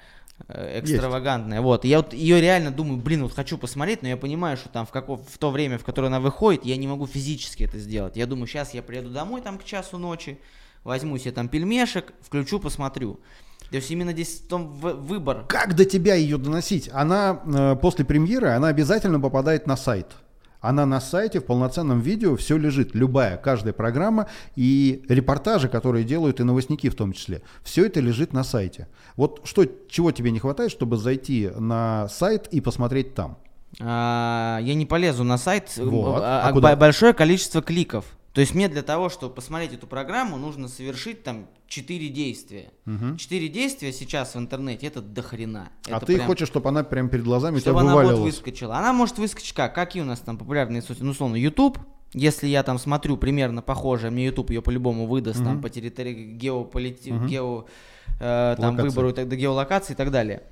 [0.47, 1.59] э, экстравагантная.
[1.59, 1.65] Есть.
[1.65, 1.85] Вот.
[1.85, 4.91] Я вот ее реально думаю, блин, вот хочу посмотреть, но я понимаю, что там в,
[4.91, 8.17] каков, в то время, в которое она выходит, я не могу физически это сделать.
[8.17, 10.39] Я думаю, сейчас я приеду домой там к часу ночи,
[10.85, 13.19] возьму себе там пельмешек, включу, посмотрю.
[13.71, 15.45] То есть именно здесь в том выбор.
[15.47, 16.89] Как до тебя ее доносить?
[16.93, 20.07] Она э, после премьеры, она обязательно попадает на сайт.
[20.61, 26.41] Она на сайте в полноценном видео, все лежит, любая, каждая программа и репортажи, которые делают
[26.41, 27.43] и новостники в том числе.
[27.63, 28.89] Все это лежит на сайте.
[29.17, 33.39] Вот что, чего тебе не хватает, чтобы зайти на сайт и посмотреть там?
[33.81, 35.77] А, я не полезу на сайт.
[35.77, 36.23] Вот.
[36.25, 38.18] А, а большое количество кликов.
[38.39, 42.71] То есть мне для того, чтобы посмотреть эту программу, нужно совершить там четыре действия.
[43.17, 43.55] Четыре угу.
[43.55, 45.71] действия сейчас в интернете это дохрена.
[45.91, 48.15] А это ты прям, хочешь, чтобы она прямо перед глазами чтобы у тебя вываливалась?
[48.15, 48.77] она вот выскочила.
[48.77, 49.75] Она может выскочить как?
[49.75, 51.03] Какие у нас там популярные соцсети?
[51.03, 51.79] Ну, условно, YouTube.
[52.15, 55.49] Если я там смотрю примерно похожее, мне YouTube ее по-любому выдаст угу.
[55.49, 57.11] там по территории геополити...
[57.11, 57.27] угу.
[57.27, 57.65] гео
[58.21, 60.45] э, там выбору тогда геолокации и так далее.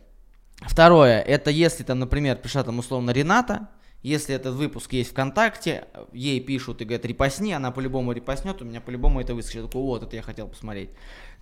[0.63, 3.69] Второе, это если там, например, пришла там условно Рената,
[4.03, 8.81] если этот выпуск есть ВКонтакте, ей пишут и говорят, репостни, она по-любому репостнет, у меня
[8.81, 9.63] по-любому это выскочит.
[9.63, 10.91] Я такой, вот, это я хотел посмотреть.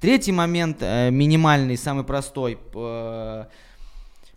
[0.01, 2.59] Третий момент, э, минимальный, самый простой.
[2.75, 3.45] Э,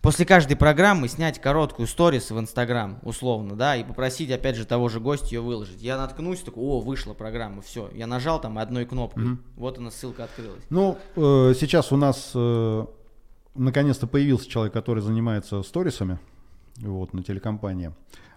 [0.02, 4.88] после каждой программы снять короткую сторис в Инстаграм, условно, да, и попросить, опять же, того
[4.88, 5.80] же гостя ее выложить.
[5.80, 7.88] Я наткнусь, такой, о, вышла программа, все.
[7.94, 9.38] Я нажал там одной кнопкой, mm-hmm.
[9.56, 10.62] вот она, ссылка открылась.
[10.68, 12.86] Ну, э, сейчас у нас э,
[13.54, 16.18] наконец-то появился человек, который занимается сторисами
[16.80, 17.92] вот, на телекомпании.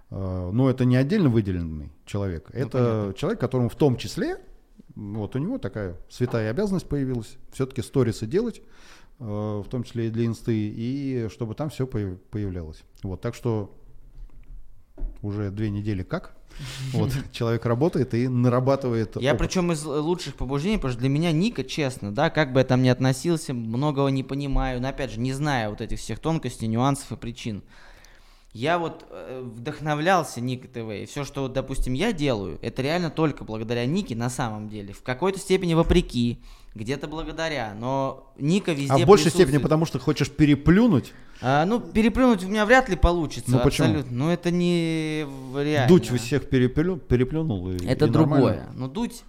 [0.09, 2.49] А, но это не отдельно выделенный человек.
[2.53, 3.13] Ну, это понятно.
[3.17, 4.37] человек, которому в том числе,
[4.95, 8.61] вот у него такая святая обязанность появилась, все-таки сторисы делать,
[9.19, 12.83] а, в том числе и для инсты, и чтобы там все появлялось.
[13.03, 13.75] Вот, так что
[15.21, 16.35] уже две недели как.
[16.91, 19.15] Вот, человек работает и нарабатывает.
[19.15, 19.47] Я опыт.
[19.47, 22.83] причем из лучших побуждений, потому что для меня Ника, честно, да, как бы я там
[22.83, 27.13] ни относился, многого не понимаю, но опять же, не зная вот этих всех тонкостей, нюансов
[27.13, 27.63] и причин
[28.53, 33.09] я вот э, вдохновлялся Ник ТВ, и все, что, вот, допустим, я делаю, это реально
[33.09, 34.93] только благодаря Нике на самом деле.
[34.93, 36.41] В какой-то степени вопреки,
[36.75, 41.13] где-то благодаря, но Ника везде А в большей степени потому, что хочешь переплюнуть?
[41.41, 43.51] А, ну, переплюнуть у меня вряд ли получится.
[43.51, 43.87] Ну, почему?
[43.87, 44.17] Абсолютно.
[44.17, 45.25] Ну, это не
[45.55, 45.87] реально.
[45.87, 48.41] Дуть вы всех переплю, переплюнул и Это и другое.
[48.41, 48.71] Нормально.
[48.75, 49.23] Ну, Дуть...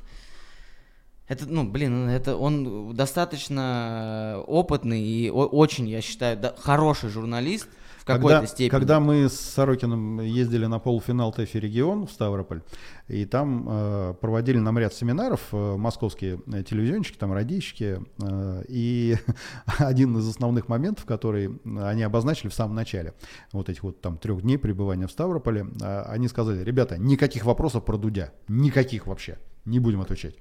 [1.29, 7.68] Это, ну, блин, это он достаточно опытный и очень, я считаю, да, хороший журналист
[8.03, 8.68] в какой-то когда, степени.
[8.68, 12.62] Когда мы с Сорокиным ездили на полуфинал ТЭФИ регион в Ставрополь,
[13.07, 19.16] и там э, проводили нам ряд семинаров, э, московские телевизионщики, там радищики, э, и
[19.78, 23.14] один из основных моментов, который они обозначили в самом начале,
[23.53, 27.84] вот этих вот там трех дней пребывания в Ставрополе, э, они сказали, ребята, никаких вопросов
[27.84, 30.34] про Дудя, никаких вообще, не будем отвечать.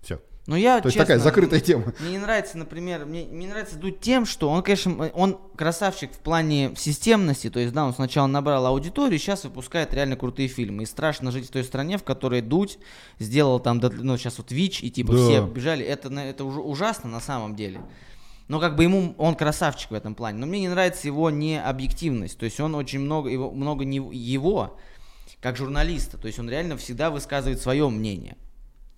[0.00, 0.18] Все.
[0.46, 1.92] Ну, я, То есть честно, такая закрытая тема.
[2.00, 6.18] Мне не нравится, например, мне, мне нравится Дудь тем, что он, конечно, он красавчик в
[6.18, 10.82] плане системности, то есть, да, он сначала набрал аудиторию, сейчас выпускает реально крутые фильмы.
[10.82, 12.78] И страшно жить в той стране, в которой Дудь
[13.20, 15.18] сделал там, ну, сейчас вот ВИЧ, и типа Да.
[15.18, 15.84] все бежали.
[15.84, 17.80] Это, это уже ужасно на самом деле.
[18.48, 20.38] Но как бы ему, он красавчик в этом плане.
[20.38, 22.36] Но мне не нравится его необъективность.
[22.36, 24.76] То есть он очень много, его, много не его,
[25.40, 26.18] как журналиста.
[26.18, 28.36] То есть он реально всегда высказывает свое мнение.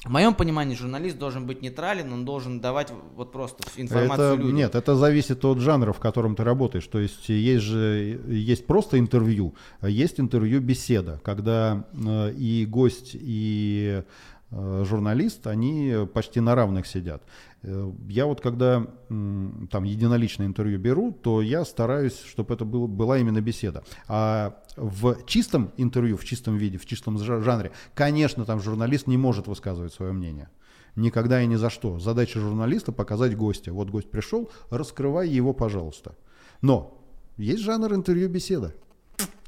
[0.05, 4.57] В моем понимании журналист должен быть нейтрален, он должен давать вот просто информацию Это, людям.
[4.57, 6.87] нет, это зависит от жанра, в котором ты работаешь.
[6.87, 13.13] То есть есть же есть просто интервью, а есть интервью беседа, когда э, и гость,
[13.15, 14.03] и
[14.51, 17.23] э, журналист, они почти на равных сидят.
[17.65, 23.19] Э, Я вот когда там единоличное интервью беру, то я стараюсь, чтобы это было, была
[23.19, 23.83] именно беседа.
[24.07, 29.17] А в чистом интервью, в чистом виде, в чистом жа- жанре, конечно, там журналист не
[29.17, 30.49] может высказывать свое мнение.
[30.97, 31.99] Никогда и ни за что.
[31.99, 33.73] Задача журналиста показать гостя.
[33.73, 36.15] Вот гость пришел, раскрывай его, пожалуйста.
[36.61, 37.01] Но
[37.37, 38.75] есть жанр интервью-беседа.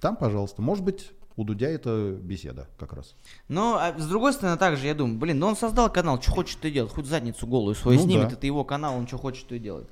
[0.00, 0.62] Там, пожалуйста.
[0.62, 3.14] Может быть, у Дудя это беседа как раз.
[3.48, 6.64] Но а с другой стороны, также я думаю, блин, ну он создал канал, что хочет,
[6.64, 6.92] и делает.
[6.92, 8.34] Хоть задницу голую свою Ну снимет, да.
[8.34, 9.88] это его канал, он что хочет, и делает.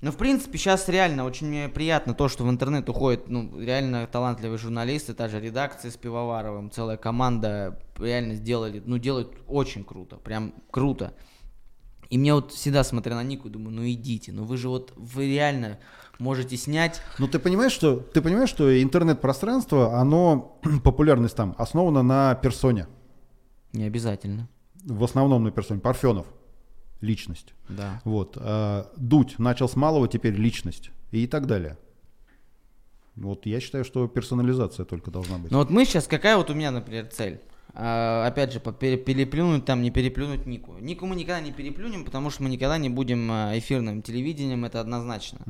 [0.00, 4.06] Но в принципе сейчас реально очень мне приятно то, что в интернет уходят ну, реально
[4.06, 10.16] талантливые журналисты, та же редакция с Пивоваровым, целая команда реально сделали, ну делают очень круто,
[10.16, 11.14] прям круто.
[12.10, 15.26] И мне вот всегда смотря на Нику, думаю, ну идите, ну вы же вот, вы
[15.26, 15.78] реально
[16.18, 22.34] можете снять Но ты понимаешь, что ты понимаешь, что интернет-пространство, оно популярность там основана на
[22.34, 22.86] персоне.
[23.72, 24.48] не обязательно,
[24.84, 25.80] В основном на персоне.
[25.80, 26.26] Парфенов.
[27.00, 27.54] Личность.
[27.68, 28.00] да.
[28.04, 28.36] Вот.
[28.40, 30.90] а Дудь начал с малого, теперь личность.
[31.12, 31.78] И так далее.
[33.14, 35.50] Вот я считаю, что персонализация только должна быть.
[35.50, 37.40] Ну вот мы сейчас, какая вот у меня, например, цель?
[37.74, 40.76] А, опять же, переплюнуть там, не переплюнуть Нику.
[40.80, 44.80] Нику мы никогда не переплюнем, потому что мы никогда не будем а, эфирным телевидением, это
[44.80, 45.40] однозначно.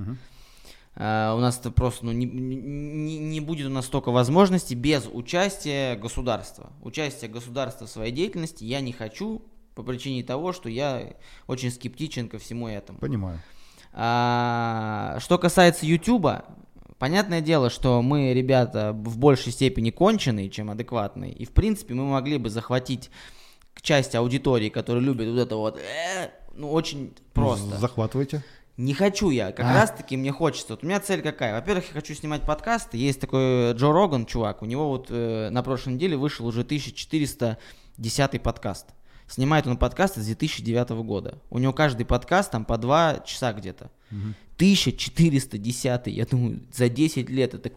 [0.94, 5.08] А, у нас это просто ну, не, не- не будет у нас столько возможностей без
[5.10, 6.72] участия государства.
[6.82, 9.42] Участие государства в своей деятельности я не хочу
[9.74, 11.14] по причине того, что я
[11.46, 12.98] очень скептичен ко всему этому.
[12.98, 13.40] Понимаю.
[13.92, 16.44] А, что касается Ютуба,
[16.98, 21.32] понятное дело, что мы, ребята, в большей степени конченые, чем адекватные.
[21.32, 23.10] И, в принципе, мы могли бы захватить
[23.80, 27.76] часть аудитории, которая любит вот это вот, «э», ну, очень просто.
[27.78, 28.42] Захватывайте.
[28.76, 29.74] Не хочу я, как А.
[29.74, 30.74] раз таки мне хочется.
[30.74, 31.52] Вот у меня цель какая?
[31.54, 32.96] Во-первых, я хочу снимать подкасты.
[32.96, 38.42] Есть такой Джо Роган, чувак, у него вот э, на прошлой неделе вышел уже 1410
[38.42, 38.86] подкаст.
[39.26, 41.38] Снимает он подкасты с 2009 года.
[41.50, 43.90] У него каждый подкаст там по 2 часа где-то.
[44.58, 47.70] 1410, я думаю, за 10 лет это...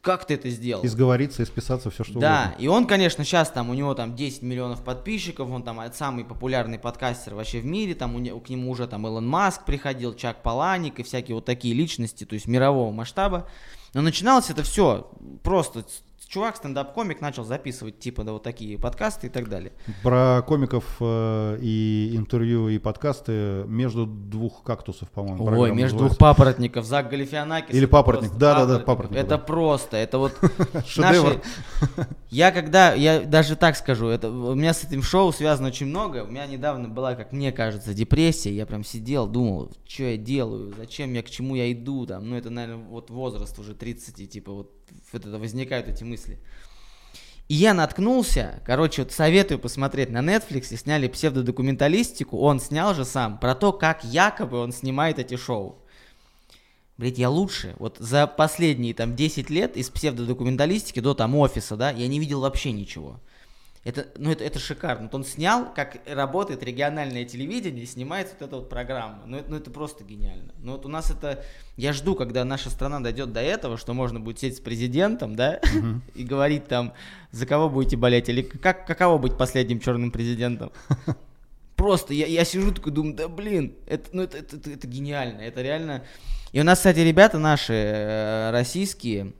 [0.00, 0.82] Как ты это сделал?
[0.84, 2.62] И сговориться, и списаться, все что Да, угодно.
[2.62, 6.78] и он, конечно, сейчас там, у него там 10 миллионов подписчиков, он там самый популярный
[6.78, 10.42] подкастер вообще в мире, там у не- к нему уже там Илон Маск приходил, Чак
[10.42, 13.48] Паланик и всякие вот такие личности, то есть мирового масштаба.
[13.94, 15.10] Но начиналось это все
[15.42, 15.86] просто
[16.34, 19.70] чувак, стендап-комик, начал записывать типа да, вот такие подкасты и так далее.
[20.02, 25.44] Про комиков э, и интервью, и подкасты между двух кактусов, по-моему.
[25.44, 25.96] Ой, между называется.
[25.96, 27.72] двух папоротников, Зак Галифианакис.
[27.72, 28.32] Или папоротник.
[28.32, 29.38] Да-да-да, папоротник, Это да.
[29.38, 30.32] просто, это вот
[30.88, 31.34] Шедевр.
[31.34, 35.86] наши- Я когда, я даже так скажу, это у меня с этим шоу связано очень
[35.86, 36.24] много.
[36.24, 38.52] У меня недавно была, как мне кажется, депрессия.
[38.52, 42.28] Я прям сидел, думал, что я делаю, зачем я, к чему я иду там.
[42.28, 44.72] Ну это, наверное, вот возраст уже 30, и типа вот,
[45.12, 46.40] вот это возникают эти мысли.
[47.46, 53.38] И я наткнулся, короче, вот советую посмотреть на Netflix, сняли псевдодокументалистику, он снял же сам,
[53.38, 55.83] про то, как якобы он снимает эти шоу.
[56.96, 57.74] Блять, я лучше.
[57.78, 62.40] Вот за последние там 10 лет из псевдодокументалистики до там офиса, да, я не видел
[62.40, 63.20] вообще ничего.
[63.82, 65.04] Это, ну это, это шикарно.
[65.06, 69.22] Вот он снял, как работает региональное телевидение, снимает вот эту вот программу.
[69.26, 70.52] Ну это, ну это просто гениально.
[70.62, 71.44] Ну вот у нас это...
[71.76, 75.60] Я жду, когда наша страна дойдет до этого, что можно будет сидеть с президентом, да,
[76.14, 76.94] и говорить там,
[77.30, 80.72] за кого будете болеть, или как, каково быть последним черным президентом.
[81.76, 85.40] Просто я, я сижу такой думаю, да блин, это, ну, это, это, это- это гениально,
[85.42, 86.04] это реально...
[86.54, 89.32] И у нас, кстати, ребята наши, э, российские,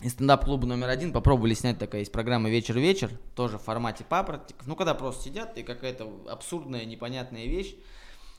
[0.00, 4.64] из стендап-клуба номер один попробовали снять такая есть программа «Вечер-вечер», тоже в формате папоротников.
[4.64, 7.74] Ну, когда просто сидят, и какая-то абсурдная, непонятная вещь.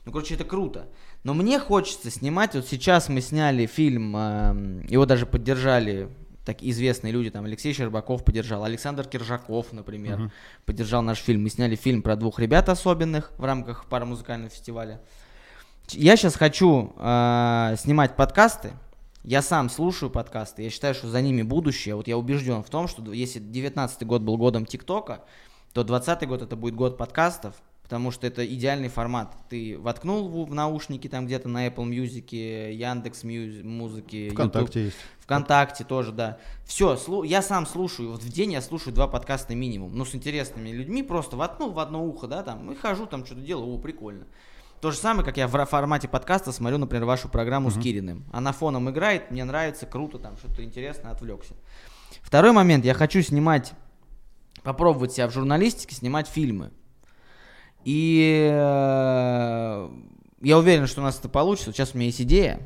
[0.06, 0.88] Ну, короче, это круто.
[1.24, 6.08] Но мне хочется снимать, вот сейчас мы сняли фильм, эм, его даже поддержали
[6.46, 10.32] так известные люди, там Алексей Щербаков поддержал, Александр Киржаков, например,
[10.64, 11.42] поддержал наш фильм.
[11.42, 15.02] Мы сняли фильм про двух ребят особенных в рамках парамузыкального фестиваля.
[15.90, 18.72] Я сейчас хочу э, снимать подкасты.
[19.22, 20.62] Я сам слушаю подкасты.
[20.62, 21.94] Я считаю, что за ними будущее.
[21.94, 25.24] Вот я убежден в том, что если 19 год был годом ТикТока,
[25.72, 27.54] то 20 год это будет год подкастов.
[27.86, 29.32] потому что это идеальный формат.
[29.48, 32.34] Ты воткнул в, в наушники там где-то на Apple Music,
[32.72, 34.92] Яндекс Музыки, ВКонтакте YouTube.
[34.92, 34.96] есть.
[35.20, 36.38] ВКонтакте тоже, да.
[36.64, 40.70] Все, я сам слушаю, вот в день я слушаю два подкаста минимум, ну, с интересными
[40.70, 44.26] людьми, просто воткнул в одно ухо, да, там, и хожу, там, что-то делаю, о, прикольно.
[44.80, 47.80] То же самое, как я в формате подкаста смотрю, например, вашу программу uh-huh.
[47.80, 48.24] с Кириным.
[48.32, 51.54] Она фоном играет, мне нравится, круто, там, что-то интересное, отвлекся.
[52.22, 53.72] Второй момент, я хочу снимать,
[54.62, 56.72] попробовать себя в журналистике, снимать фильмы.
[57.84, 59.88] И э,
[60.42, 61.72] я уверен, что у нас это получится.
[61.72, 62.60] Сейчас у меня есть идея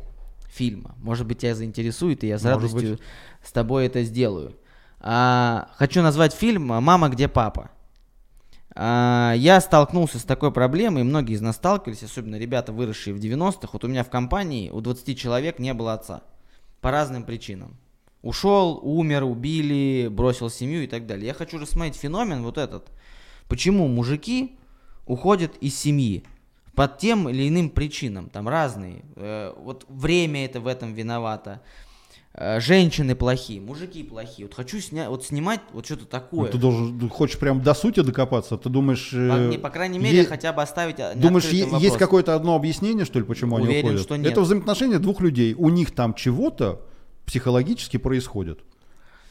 [0.48, 0.94] фильма.
[0.98, 3.00] Может быть, тебя заинтересует, и я с Может радостью быть.
[3.42, 4.56] с тобой это сделаю.
[4.98, 7.70] А, хочу назвать фильм «Мама, где папа?».
[8.74, 13.68] А, я столкнулся с такой проблемой, многие из нас сталкивались, особенно ребята, выросшие в 90-х.
[13.72, 16.22] Вот у меня в компании у 20 человек не было отца.
[16.80, 17.76] По разным причинам.
[18.22, 21.26] Ушел, умер, убили, бросил семью и так далее.
[21.26, 22.90] Я хочу рассмотреть феномен вот этот.
[23.48, 24.58] Почему мужики
[25.06, 26.24] уходят из семьи
[26.74, 29.04] под тем или иным причинам, там разные.
[29.16, 31.62] Э, вот время это в этом виновато.
[32.42, 34.46] Э, женщины плохие, мужики плохие.
[34.48, 36.46] Вот хочу снять, вот снимать вот что-то такое.
[36.46, 38.56] Ну, ты должен, ты хочешь прям до сути докопаться?
[38.56, 39.10] Ты думаешь?
[39.10, 40.96] По, не, по крайней мере, е- хотя бы оставить.
[41.20, 44.00] Думаешь, е- есть какое-то одно объяснение, что ли, почему Уверен, они уходят?
[44.00, 44.32] Что нет.
[44.32, 45.52] Это взаимоотношения двух людей.
[45.52, 46.80] У них там чего-то
[47.26, 48.60] психологически происходит.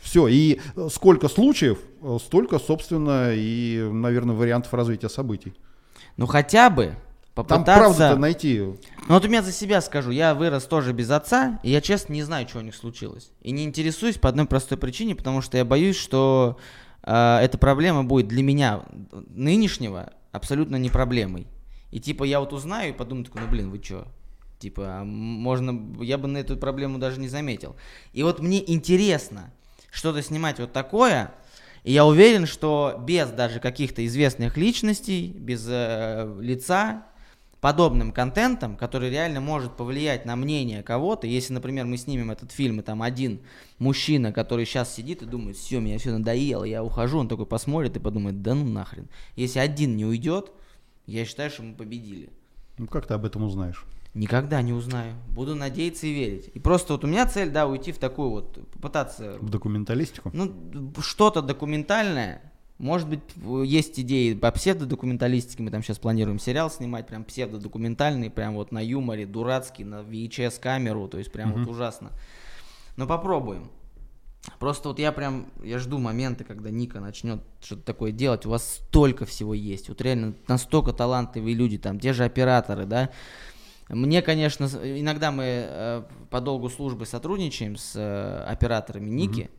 [0.02, 1.80] Все, и э, сколько случаев,
[2.24, 5.56] столько, собственно, и, наверное, вариантов развития событий.
[6.16, 6.94] Ну хотя бы
[7.44, 7.66] попытаться...
[7.66, 8.60] Там правду-то найти.
[8.60, 8.76] Ну
[9.08, 12.24] вот у меня за себя скажу, я вырос тоже без отца, и я честно не
[12.24, 13.32] знаю, что у них случилось.
[13.42, 16.58] И не интересуюсь по одной простой причине, потому что я боюсь, что
[17.04, 21.48] э, эта проблема будет для меня нынешнего абсолютно не проблемой.
[21.92, 24.06] И типа я вот узнаю и подумаю, такой, ну блин, вы чё?
[24.60, 27.76] Типа, а можно, я бы на эту проблему даже не заметил.
[28.14, 29.54] И вот мне интересно
[29.90, 31.34] что-то снимать вот такое,
[31.84, 37.06] и я уверен, что без даже каких-то известных личностей, без э, лица,
[37.62, 42.80] подобным контентом, который реально может повлиять на мнение кого-то, если, например, мы снимем этот фильм,
[42.80, 43.42] и там один
[43.78, 47.98] мужчина, который сейчас сидит и думает, все, меня все надоело, я ухожу, он такой посмотрит
[47.98, 49.10] и подумает, да ну нахрен.
[49.36, 50.52] Если один не уйдет,
[51.06, 52.30] я считаю, что мы победили.
[52.78, 53.86] Ну как ты об этом узнаешь?
[54.14, 55.14] Никогда не узнаю.
[55.30, 56.50] Буду надеяться и верить.
[56.54, 59.38] И просто вот у меня цель, да, уйти в такую вот, попытаться...
[59.40, 60.32] В документалистику?
[60.34, 62.42] Ну, что-то документальное.
[62.80, 63.20] Может быть,
[63.66, 65.62] есть идеи по псевдодокументалистике.
[65.62, 71.10] Мы там сейчас планируем сериал снимать, прям псевдодокументальный, прям вот на юморе, дурацкий, на VHS-камеру,
[71.10, 71.60] то есть прям угу.
[71.60, 72.12] вот ужасно.
[72.96, 73.70] Но попробуем.
[74.60, 78.46] Просто вот я прям, я жду момента, когда Ника начнет что-то такое делать.
[78.46, 79.90] У вас столько всего есть.
[79.90, 83.10] Вот реально настолько талантливые люди, там, те же операторы, да,
[83.90, 89.42] мне, конечно, иногда мы э, по долгу службы сотрудничаем с э, операторами Ники.
[89.42, 89.59] Mm-hmm.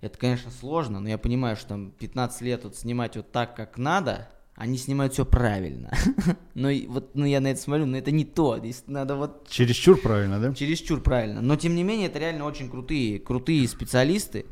[0.00, 3.78] Это, конечно, сложно, но я понимаю, что там 15 лет вот снимать вот так, как
[3.78, 5.92] надо, они снимают все правильно.
[6.54, 8.58] но вот ну, я на это смотрю, но это не то.
[8.58, 9.48] Здесь надо вот...
[9.48, 10.52] Чересчур правильно, да?
[10.52, 11.40] Чересчур правильно.
[11.40, 14.46] Но, тем не менее, это реально очень крутые, крутые специалисты.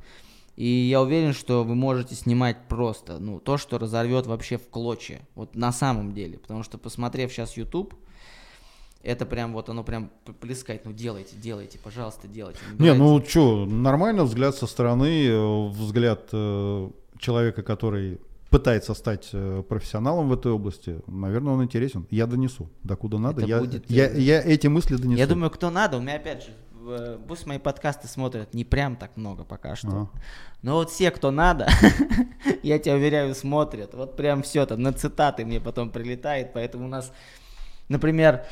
[0.54, 5.26] И я уверен, что вы можете снимать просто, ну, то, что разорвет вообще в клочья.
[5.34, 6.38] Вот на самом деле.
[6.38, 7.94] Потому что, посмотрев сейчас YouTube,
[9.02, 12.58] это прям вот оно прям плескает, ну делайте, делайте, пожалуйста, делайте.
[12.78, 18.20] Не, не ну что, нормально взгляд со стороны, э, взгляд э, человека, который
[18.50, 22.06] пытается стать э, профессионалом в этой области, наверное, он интересен.
[22.10, 23.44] Я донесу, докуда надо.
[23.44, 25.18] я, будет, я, э, я эти мысли донесу.
[25.18, 25.98] Я думаю, кто надо.
[25.98, 29.88] У меня опять же, пусть мои подкасты смотрят не прям так много пока что.
[29.88, 30.10] Ага.
[30.62, 31.68] Но вот все, кто надо,
[32.62, 33.94] я тебя уверяю, смотрят.
[33.94, 36.52] Вот прям все там на цитаты мне потом прилетает.
[36.54, 37.12] Поэтому у нас,
[37.88, 38.44] например,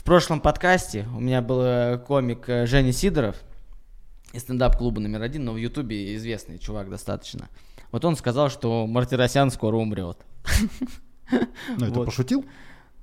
[0.00, 3.36] в прошлом подкасте у меня был э, комик э, Женя Сидоров
[4.32, 7.50] из стендап-клуба номер один, но в Ютубе известный чувак достаточно.
[7.92, 10.16] Вот он сказал, что Мартиросян скоро умрет.
[11.76, 12.44] Ну, это пошутил?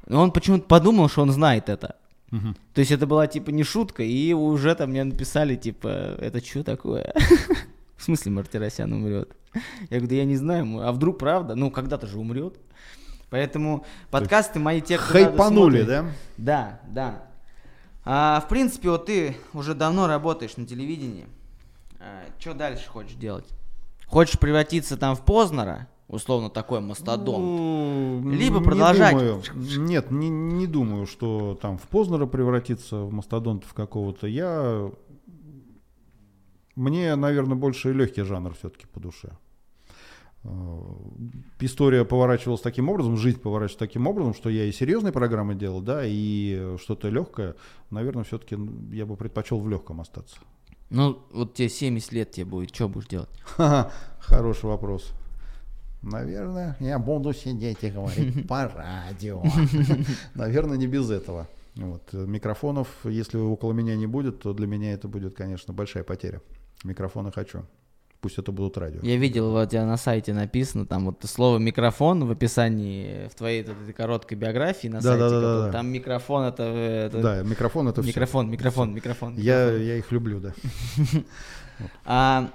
[0.05, 1.95] Но он почему-то подумал, что он знает это.
[2.31, 2.55] Угу.
[2.73, 5.87] То есть это была типа не шутка, и уже там мне написали, типа,
[6.19, 7.13] это что такое?
[7.95, 9.33] В смысле Мартиросян умрет?
[9.53, 11.55] Я говорю, да я не знаю, а вдруг правда?
[11.55, 12.57] Ну, когда-то же умрет.
[13.29, 16.05] Поэтому подкасты мои те, кто Хайпанули, да?
[16.37, 17.23] Да, да.
[18.05, 21.27] А, в принципе, вот ты уже давно работаешь на телевидении.
[21.99, 23.47] А, что дальше хочешь делать?
[24.05, 25.87] Хочешь превратиться там в Познера?
[26.07, 27.37] условно такой мастодонт.
[27.37, 29.13] Ну, Либо продолжать.
[29.13, 34.27] Не думаю, нет, не, не думаю, что там в Познера превратиться в мастодонта в какого-то.
[34.27, 34.89] Я
[36.75, 39.31] мне, наверное, больше легкий жанр все-таки по душе.
[40.47, 40.81] Э,
[41.59, 46.01] история поворачивалась таким образом, жизнь поворачивалась таким образом, что я и серьезные программы делал, да,
[46.05, 47.55] и что-то легкое,
[47.89, 48.57] наверное, все-таки
[48.91, 50.37] я бы предпочел в легком остаться.
[50.89, 53.29] Ну, вот тебе 70 лет тебе будет, что будешь делать?
[54.19, 55.11] Хороший вопрос.
[56.01, 59.43] Наверное, я буду сидеть и говорить по радио.
[60.35, 61.47] Наверное, не без этого.
[61.75, 62.13] Вот.
[62.13, 66.41] Микрофонов, если около меня не будет, то для меня это будет, конечно, большая потеря.
[66.83, 67.63] Микрофоны хочу.
[68.19, 68.99] Пусть это будут радио.
[69.03, 73.35] Я видел, вот у тебя на сайте написано, там вот слово микрофон в описании в
[73.35, 75.19] твоей вот этой короткой биографии на Да, сайте.
[75.19, 75.65] да, да, какой-то.
[75.67, 75.71] да.
[75.71, 79.35] Там микрофон это, это- Да, микрофон это микрофон, микрофон, микрофон.
[79.37, 79.81] Я, микрофон.
[79.87, 80.53] я их люблю, да.
[82.05, 82.49] А,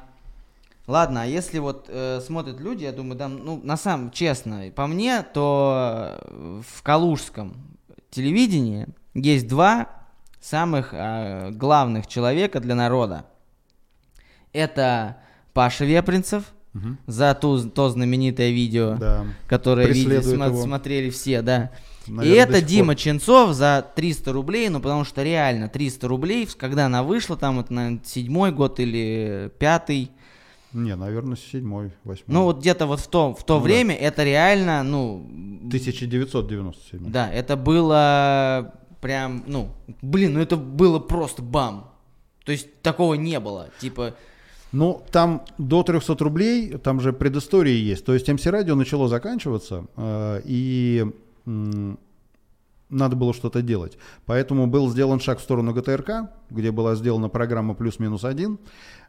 [0.88, 4.88] ладно, а если вот э, смотрят люди, я думаю, да, ну, на самом, честно, по
[4.88, 7.54] мне, то э, в калужском
[8.10, 9.88] телевидении есть два
[10.40, 13.26] самых э, главных человека для народа.
[14.52, 15.18] Это
[15.52, 16.98] Паша Вепринцев Мгм.
[17.06, 19.24] за ту, то знаменитое видео, Да.
[19.46, 20.62] которое смо- его.
[20.62, 21.70] смотрели все, да.
[22.06, 22.96] Наверное, И это Дима.
[22.96, 27.72] Ченцов за 300 рублей, ну потому что реально 300 рублей, когда она вышла, там это,
[27.72, 30.10] наверное, седьмой год или пятый,
[30.72, 32.24] Не, наверное, седьмой, восьмой.
[32.34, 33.64] ну вот где-то вот в то, в то Ну да.
[33.64, 35.26] время это реально, ну,
[35.66, 37.10] 1997.
[37.10, 39.68] да, это было прям, ну,
[40.00, 41.92] блин, ну это было просто бам.
[42.44, 44.14] То есть такого не было, типа,
[44.72, 48.04] Ну, там до 300 рублей, там же предыстория есть.
[48.04, 51.06] То есть МС Радио начало заканчиваться, э, и
[52.92, 53.98] надо было что-то делать.
[54.26, 58.58] Поэтому был сделан шаг в сторону ГТРК, где была сделана программа «Плюс-минус один»,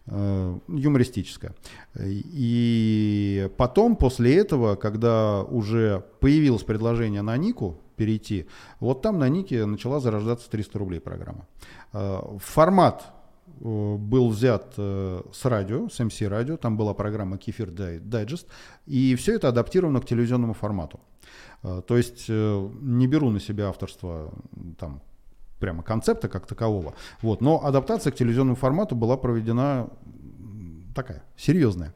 [0.08, 1.54] э, юмористическая.
[2.00, 8.48] И потом, после этого, когда уже появилось предложение на Нику перейти,
[8.80, 11.48] вот там на Нике начала зарождаться 300 рублей программа.
[11.92, 13.14] Э, Формат
[13.60, 18.48] был взят э, с радио, с MC радио, там была программа Кефир Дай- Дайджест,
[18.86, 21.00] и все это адаптировано к телевизионному формату.
[21.64, 24.34] Э, То есть э, не беру на себя авторство
[24.78, 25.02] там
[25.60, 29.90] прямо концепта как такового, вот, но адаптация к телевизионному формату была проведена
[30.94, 31.94] такая серьезная.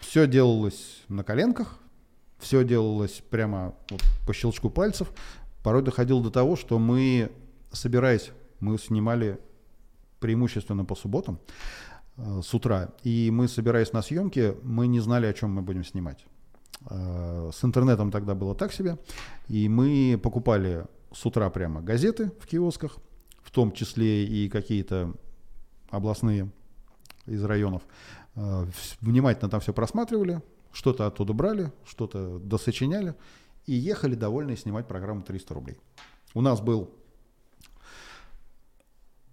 [0.00, 1.78] Все делалось на коленках,
[2.38, 5.12] все делалось прямо вот по щелчку пальцев.
[5.62, 7.30] Порой доходило до того, что мы,
[7.70, 9.38] собираясь, мы снимали
[10.24, 11.38] преимущественно по субботам
[12.16, 15.84] э, с утра, и мы, собираясь на съемки, мы не знали, о чем мы будем
[15.84, 16.24] снимать.
[16.88, 18.96] Э, С интернетом тогда было так себе,
[19.48, 22.96] и мы покупали с утра прямо газеты в киосках,
[23.42, 25.12] в том числе и какие-то
[25.90, 26.50] областные
[27.26, 27.82] из районов.
[28.34, 28.64] Э,
[29.02, 30.40] Внимательно там все просматривали,
[30.72, 33.14] что-то оттуда брали, что-то досочиняли
[33.66, 35.76] и ехали довольные снимать программу 300 рублей.
[36.32, 36.88] У нас был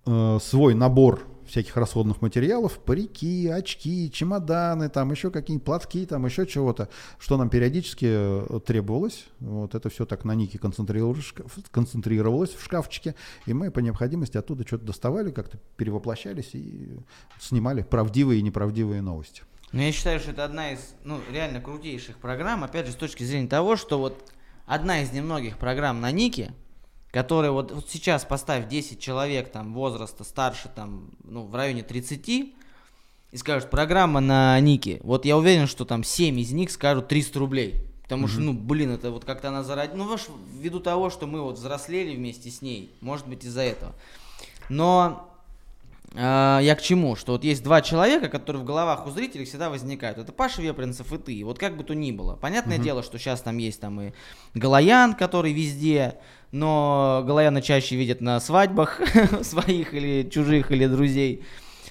[0.06, 6.48] э, свой набор всяких расходных материалов, парики, очки, чемоданы, там еще какие-нибудь платки, там еще
[6.48, 6.88] чего-то,
[7.20, 9.26] что нам периодически э, требовалось.
[9.40, 11.34] Вот это все так на нике концентрировалось,
[11.72, 16.98] концентрировалось в шкафчике, и мы по необходимости оттуда что-то доставали, как-то перевоплощались и
[17.40, 19.44] снимали правдивые и неправдивые новости.
[19.74, 23.24] Ну, я считаю, что это одна из, ну, реально крутейших программ, опять же, с точки
[23.24, 24.32] зрения того, что вот
[24.66, 26.54] одна из немногих программ на Нике,
[27.12, 32.30] которая вот, вот сейчас поставь 10 человек там возраста старше там, ну, в районе 30,
[32.30, 32.56] и
[33.38, 37.88] скажут, программа на Нике, вот я уверен, что там 7 из них скажут 300 рублей.
[38.04, 40.28] Потому что, ну, блин, это вот как-то она зародилась.
[40.28, 43.94] Ну, ввиду того, что мы вот взрослели вместе с ней, может быть, из-за этого.
[44.68, 45.31] Но
[46.14, 47.16] я к чему?
[47.16, 50.18] Что вот есть два человека, которые в головах у зрителей всегда возникают.
[50.18, 51.34] Это Паша Вепринцев и ты.
[51.34, 52.36] И Вот как бы то ни было.
[52.36, 54.12] Понятное дело, что сейчас там есть там и
[54.54, 56.16] Галаян, который везде,
[56.52, 59.00] но Галаяна чаще видят на свадьбах
[59.42, 61.46] своих или чужих, или друзей.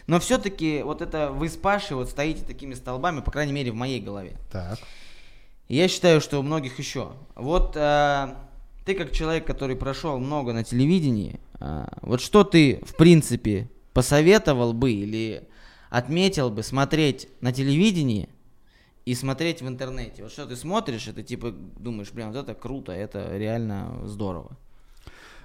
[0.06, 3.76] Но все-таки вот это вы с Пашей вот стоите такими столбами, по крайней мере, в
[3.76, 4.36] моей голове.
[4.50, 4.78] Так.
[5.68, 7.12] И Я считаю, что у многих еще.
[7.36, 8.34] Вот э,
[8.84, 14.72] ты как человек, который прошел много на телевидении, э, вот что ты, в принципе, посоветовал
[14.72, 15.48] бы или
[15.90, 18.28] отметил бы смотреть на телевидении
[19.04, 20.22] и смотреть в интернете?
[20.22, 24.56] Вот что ты смотришь, ты типа думаешь, блин, вот это круто, это реально здорово.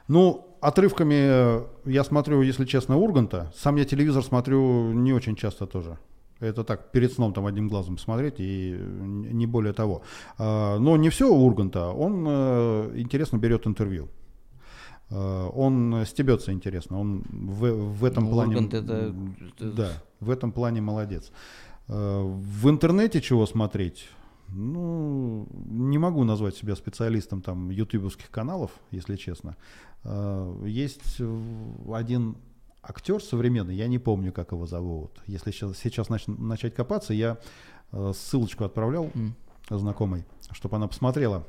[0.08, 3.52] Ну, отрывками э, я смотрю, если честно, Урганта.
[3.56, 5.98] Сам я телевизор смотрю не очень часто тоже.
[6.40, 10.02] Это так, перед сном там одним глазом смотреть и не более того.
[10.38, 11.88] А, Но не все Урганта.
[11.88, 14.10] Он э, интересно берет интервью.
[15.10, 17.00] Э, Он стебется интересно.
[17.00, 18.56] Он в, в этом Ну, плане...
[18.68, 19.14] Это-
[19.60, 19.90] Да,
[20.20, 21.32] в этом плане молодец.
[21.88, 24.08] Э, В интернете чего смотреть?
[24.50, 29.56] Ну, не могу назвать себя специалистом там ютубовских каналов, если честно.
[30.04, 31.22] Э, Есть
[31.94, 32.36] один
[32.84, 35.12] актер современный, я не помню, как его зовут.
[35.28, 37.38] Если сейчас, сейчас нач- начать копаться, я
[38.14, 39.36] ссылочку отправлял М.
[39.70, 41.48] знакомой, чтобы она посмотрела.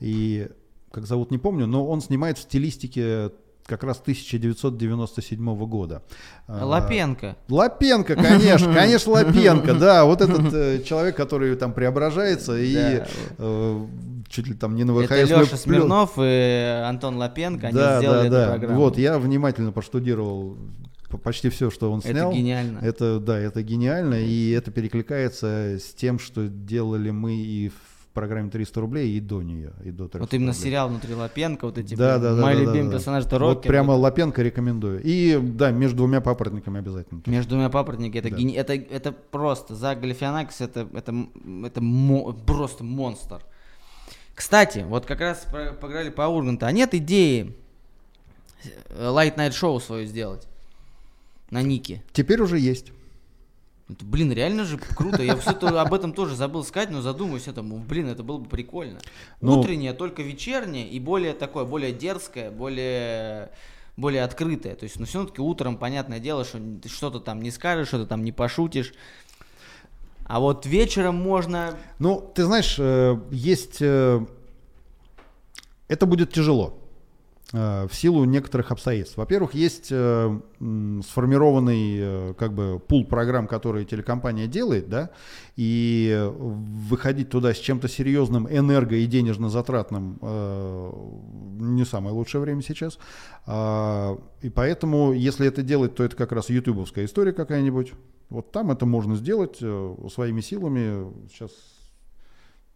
[0.00, 0.48] И
[0.92, 3.30] как зовут, не помню, но он снимает в стилистике
[3.66, 6.02] как раз 1997 года.
[6.46, 7.36] А, Лапенко.
[7.48, 13.06] Лапенко, конечно, конечно, Лапенко, да, вот этот э, человек, который там преображается и Да.
[13.38, 13.86] э,
[14.28, 15.10] чуть ли там не на ВХС.
[15.12, 18.50] Это Леша Смирнов и Антон Лапенко, они да, сделали да, эту да.
[18.50, 18.80] программу.
[18.80, 20.56] Вот, я внимательно проштудировал
[21.22, 22.32] почти все, что он Это снял.
[22.32, 22.78] гениально.
[22.80, 28.50] Это, да, это гениально, и это перекликается с тем, что делали мы и в программе
[28.50, 30.62] 300 рублей, и до нее, и до 300 Вот именно рублей.
[30.64, 32.42] сериал внутри Лапенко, вот эти, Да, да, да.
[32.42, 32.96] мой да, любимый да, да.
[32.98, 33.68] персонаж, это Вот Рокки.
[33.68, 35.00] прямо Лапенко рекомендую.
[35.02, 37.22] И, да, между двумя папоротниками обязательно.
[37.26, 38.36] Между двумя папоротники, это, Да.
[38.36, 41.14] гени- это, это просто, за Галифианакис это, это,
[41.64, 43.42] это мо- просто монстр.
[44.34, 45.46] Кстати, вот как раз
[45.80, 47.54] поговорили по Урганту, а нет идеи
[48.98, 50.46] Light Night Show свое сделать
[51.50, 52.02] на Нике?
[52.12, 52.92] Теперь уже есть.
[53.92, 55.22] Это, блин, реально же круто.
[55.22, 57.78] Я все об этом тоже забыл сказать, но задумаюсь этому.
[57.78, 58.98] Блин, это было бы прикольно.
[59.40, 63.50] Ну- Утреннее, только вечернее и более такое, более дерзкое, более
[63.96, 64.74] более открытое.
[64.74, 68.24] То есть, ну, все-таки утром, понятное дело, что ты что-то там не скажешь, что-то там
[68.24, 68.94] не пошутишь.
[70.24, 71.76] А вот вечером можно...
[71.98, 73.82] Ну, ты знаешь, э, есть...
[73.82, 74.24] э,
[75.88, 76.78] Это будет тяжело
[77.52, 79.18] в силу некоторых обстоятельств.
[79.18, 85.10] Во-первых, есть э, сформированный э, как бы пул программ, которые телекомпания делает, да,
[85.56, 90.92] и э, выходить туда с чем-то серьезным, энерго и денежно затратным э,
[91.60, 92.98] не самое лучшее время сейчас.
[93.46, 97.92] А, И поэтому, если это делать, то это как раз ютубовская история какая-нибудь.
[98.30, 101.12] Вот там это можно сделать э, своими силами.
[101.30, 101.50] Сейчас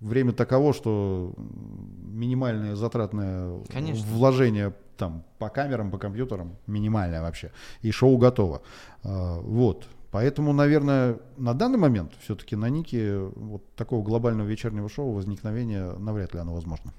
[0.00, 4.04] время таково, что минимальное затратное Конечно.
[4.12, 7.52] вложение там по камерам, по компьютерам минимальное вообще.
[7.82, 8.62] И шоу готово.
[9.02, 9.86] А, Вот.
[10.12, 16.32] Поэтому, наверное, на данный момент все-таки на Нике вот такого глобального вечернего шоу возникновения навряд
[16.32, 16.92] ли оно возможно.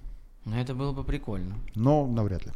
[0.46, 1.56] Ну, это было бы прикольно.
[1.74, 2.52] Но навряд ли.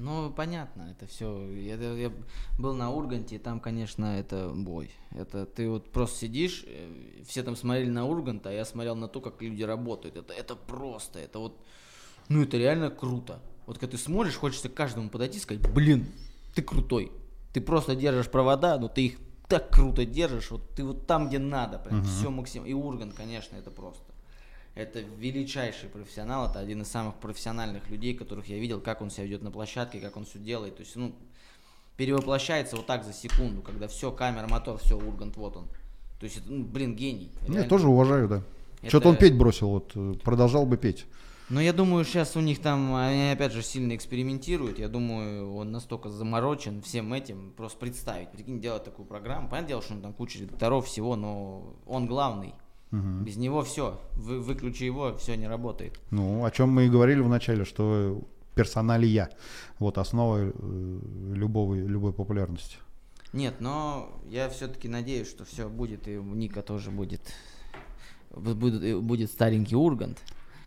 [0.00, 1.46] Ну, понятно, это все.
[1.50, 2.10] Я, я
[2.58, 4.90] был на Урганте, и там, конечно, это бой.
[5.10, 9.08] Это ты вот просто сидишь, э, все там смотрели на Ургант, а я смотрел на
[9.08, 10.16] то, как люди работают.
[10.16, 11.60] Это, это просто, это вот,
[12.28, 13.42] ну, это реально круто.
[13.66, 16.06] Вот когда ты смотришь, хочется к каждому подойти и сказать, блин,
[16.54, 17.12] ты крутой.
[17.52, 21.38] Ты просто держишь провода, но ты их так круто держишь, вот ты вот там, где
[21.38, 22.66] надо, прям все максимум.
[22.66, 24.09] И Ургант, конечно, это просто.
[24.74, 29.24] Это величайший профессионал, это один из самых профессиональных людей, которых я видел, как он себя
[29.24, 30.76] ведет на площадке, как он все делает.
[30.76, 31.12] То есть, ну,
[31.96, 35.64] перевоплощается вот так за секунду, когда все, камера, мотор, все, Ургант, вот он.
[36.18, 37.30] То есть, это, ну, блин, гений.
[37.42, 37.68] Я реально.
[37.68, 38.42] тоже уважаю, да.
[38.80, 41.06] Это- Что-то он петь бросил, вот э, продолжал бы петь.
[41.50, 44.78] Но я думаю, сейчас у них там, они опять же сильно экспериментируют.
[44.78, 49.48] Я думаю, он настолько заморочен всем этим, просто представить, прикинь, делать такую программу.
[49.48, 52.54] Понятное дело, что он там куча редакторов всего, но он главный.
[52.90, 53.24] Мгм.
[53.24, 54.00] Без него все.
[54.16, 55.98] Вы, выключи его, все не работает.
[56.10, 58.22] Ну, о чем мы и говорили в начале, что
[58.54, 59.30] персоналия
[59.78, 61.00] вот основа э,
[61.34, 62.76] любого, любой популярности.
[63.32, 67.20] Нет, но я все-таки надеюсь, что все будет, и у Ника тоже будет,
[68.34, 70.18] будет, и будет старенький Ургант.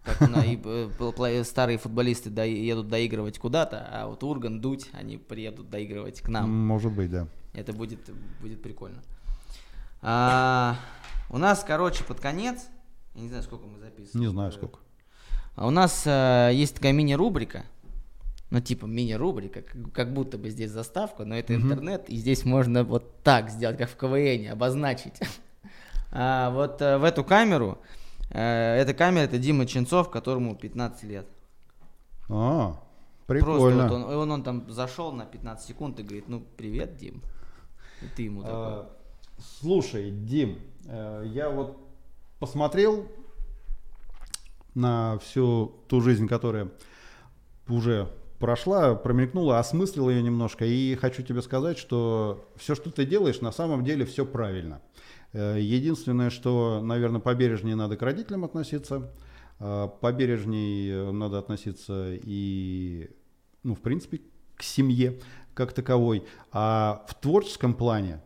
[0.06, 5.18] Как на- и, э, старые футболисты до- едут доигрывать куда-то, а вот Ургант, Дудь, они
[5.18, 6.50] приедут доигрывать к нам.
[6.52, 7.28] Может быть, да.
[7.54, 8.00] Это будет,
[8.42, 9.02] будет прикольно.
[10.06, 10.76] А,
[11.30, 12.68] у нас, короче, под конец,
[13.16, 14.28] я не знаю, сколько мы записываем.
[14.28, 14.80] Не знаю сколько.
[15.56, 17.64] А у нас э, есть такая мини-рубрика,
[18.50, 22.84] ну типа мини-рубрика, как, как будто бы здесь заставка, но это интернет, и здесь можно
[22.84, 25.16] вот так сделать, как в КВН, обозначить.
[26.16, 27.80] А, вот э, в эту камеру,
[28.30, 31.26] э, эта камера, это Дима Ченцов, которому 15 лет.
[32.30, 32.80] А,
[33.26, 33.88] Просто прикольно.
[33.88, 37.24] вот он, и он, он там зашел на 15 секунд и говорит, ну привет, Дим.
[38.04, 38.84] И ты ему такой.
[39.44, 41.78] Слушай, Дим, э, я вот
[42.40, 43.08] посмотрел
[44.74, 46.72] на всю ту жизнь, которая
[47.68, 53.42] уже прошла, промелькнула, осмыслил ее немножко, и хочу тебе сказать, что все, что ты делаешь,
[53.42, 54.82] на самом деле все правильно.
[55.34, 59.12] Э, Единственное, что, наверное, побережнее надо к родителям относиться,
[59.60, 63.10] э, побережней э, надо относиться и,
[63.64, 64.22] ну, в принципе,
[64.56, 65.20] к семье
[65.54, 66.24] как таковой.
[66.52, 68.22] А в творческом плане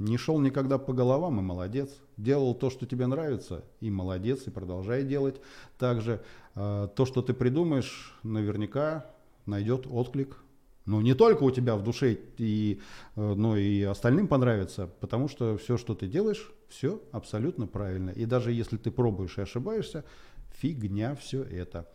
[0.00, 1.90] не шел никогда по головам и молодец.
[2.16, 5.40] Делал то, что тебе нравится, и молодец, и продолжай делать.
[5.78, 6.22] Также
[6.54, 9.06] э, то, что ты придумаешь, наверняка
[9.46, 10.38] найдет отклик.
[10.86, 12.80] Ну, не только у тебя в душе, и,
[13.14, 18.10] э, но и остальным понравится, потому что все, что ты делаешь, все абсолютно правильно.
[18.10, 20.04] И даже если ты пробуешь и ошибаешься,
[20.52, 21.86] фигня все это.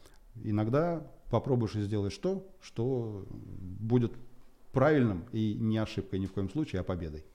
[0.43, 4.13] Иногда попробуешь и сделаешь то, что будет
[4.73, 7.25] правильным и не ошибкой ни в коем случае, а победой.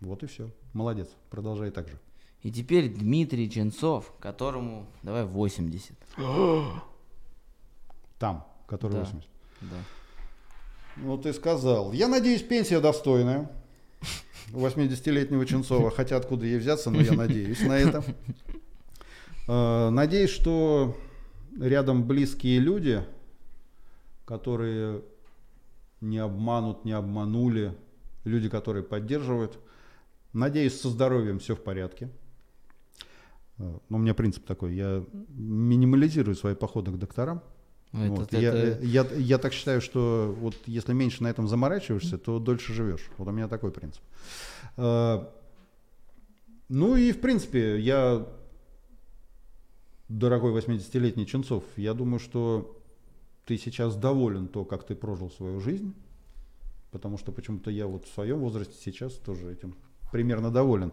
[0.00, 0.50] Вот и все.
[0.72, 1.08] Молодец.
[1.30, 1.98] Продолжай так же.
[2.42, 5.96] И теперь Дмитрий Ченцов, которому, давай, 80.
[8.18, 9.00] Там, который Да.
[9.00, 9.28] 80.
[9.62, 9.76] Да.
[10.96, 11.92] Ну, ты сказал.
[11.92, 13.50] Я надеюсь, пенсия достойная.
[14.52, 18.04] 80-летнего Ченцова, хотя откуда ей взяться, но я надеюсь на это.
[19.48, 20.96] Э, надеюсь, что
[21.58, 23.02] рядом близкие люди,
[24.24, 25.02] которые
[26.00, 27.74] не обманут, не обманули,
[28.24, 29.58] люди, которые поддерживают.
[30.36, 32.10] Надеюсь, со здоровьем все в порядке.
[33.58, 37.42] Э, но у меня принцип такой, я минимализирую свои походы к докторам.
[37.92, 38.32] Это, вот.
[38.34, 38.38] это...
[38.38, 43.08] Я, я, я так считаю, что вот если меньше на этом заморачиваешься, то дольше живешь.
[43.16, 44.02] Вот у меня такой принцип.
[44.76, 45.24] Э,
[46.68, 48.28] ну и в принципе, я,
[50.10, 52.78] дорогой 80-летний Ченцов, я думаю, что
[53.46, 55.94] ты сейчас доволен то, как ты прожил свою жизнь,
[56.90, 59.76] потому что почему-то я вот в своем возрасте сейчас тоже этим
[60.12, 60.92] примерно доволен.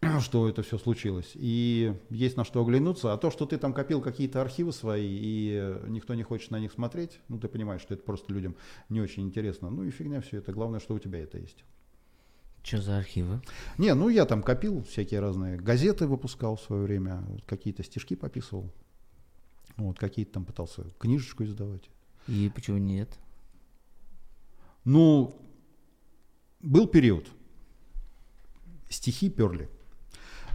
[0.20, 1.32] что это все случилось.
[1.34, 3.12] И есть на что оглянуться.
[3.12, 6.72] А то, что ты там копил какие-то архивы свои, и никто не хочет на них
[6.72, 8.56] смотреть, ну ты понимаешь, что это просто людям
[8.88, 9.70] не очень интересно.
[9.70, 10.52] Ну и фигня все это.
[10.52, 11.64] Главное, что у тебя это есть.
[12.62, 13.40] Что за архивы?
[13.78, 18.70] Не, ну я там копил всякие разные газеты выпускал в свое время, какие-то стишки пописывал.
[19.76, 21.88] Вот, какие-то там пытался книжечку издавать.
[22.26, 23.08] И почему нет?
[24.84, 25.40] Ну,
[26.60, 27.28] был период.
[28.88, 29.68] Стихи перли.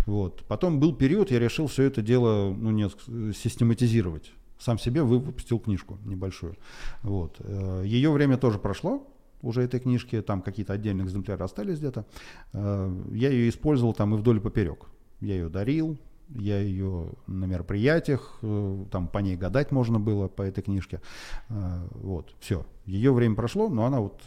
[0.06, 0.44] Вот.
[0.48, 2.90] Потом был период, я решил все это дело ну, не,
[3.34, 4.32] систематизировать.
[4.60, 6.56] Сам себе выпустил книжку небольшую.
[7.02, 7.38] Вот.
[7.40, 9.08] Э, Ее время тоже прошло,
[9.42, 12.06] уже этой книжки, там какие-то отдельные экземпляры остались где-то.
[12.54, 14.86] Э, я ее использовал там и вдоль и поперек.
[15.20, 15.98] Я ее дарил,
[16.30, 21.02] я ее на мероприятиях, э, там по ней гадать можно было по этой книжке.
[21.50, 22.66] Вот, все.
[22.86, 24.22] Ее время прошло, но она вот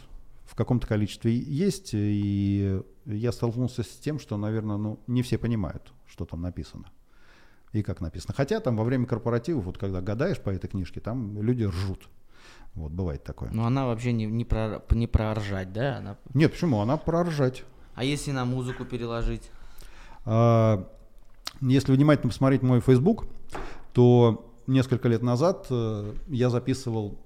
[0.45, 5.93] в каком-то количестве есть, и я столкнулся с тем, что, наверное, ну, не все понимают,
[6.05, 6.85] что там написано
[7.73, 8.33] и как написано.
[8.35, 12.09] Хотя там во время корпоративов, вот когда гадаешь по этой книжке, там люди ржут.
[12.73, 13.49] Вот, бывает такое.
[13.51, 15.97] Но она вообще не, не, про, не про ржать, да?
[15.97, 16.17] Она...
[16.33, 16.79] Нет, почему?
[16.79, 17.63] Она про ржать.
[17.95, 19.49] А если на музыку переложить?
[20.25, 20.87] А,
[21.59, 23.25] если внимательно посмотреть мой Facebook,
[23.93, 27.17] то несколько лет назад э, я записывал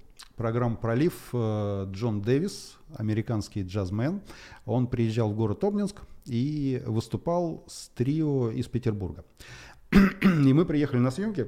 [0.41, 4.21] программу «Пролив» э, Джон Дэвис, американский джазмен.
[4.65, 9.23] Он приезжал в город Обнинск и выступал с трио из Петербурга.
[9.91, 11.47] И мы приехали на съемки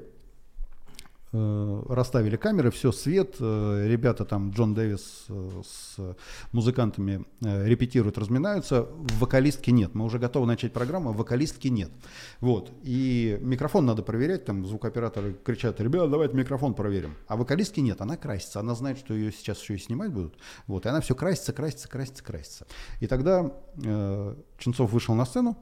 [1.34, 6.16] расставили камеры, все, свет, э, ребята там, Джон Дэвис э, с
[6.52, 8.88] музыкантами репетируют, разминаются,
[9.20, 11.92] вокалистки нет, мы уже готовы начать программу, а вокалистки нет.
[12.40, 18.00] Вот, и микрофон надо проверять, там звукооператоры кричат, ребята, давайте микрофон проверим, а вокалистки нет,
[18.02, 20.36] она красится, она знает, что ее сейчас еще и снимать будут,
[20.68, 22.68] вот, и она все красится, красится, красится, красится.
[23.00, 23.52] И тогда
[23.84, 25.58] э, Ченцов вышел на сцену,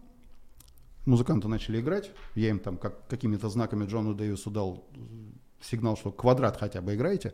[1.06, 4.86] музыканты начали играть, я им там как, какими-то знаками Джону Дэвису дал
[5.62, 7.34] сигнал, что квадрат хотя бы играете.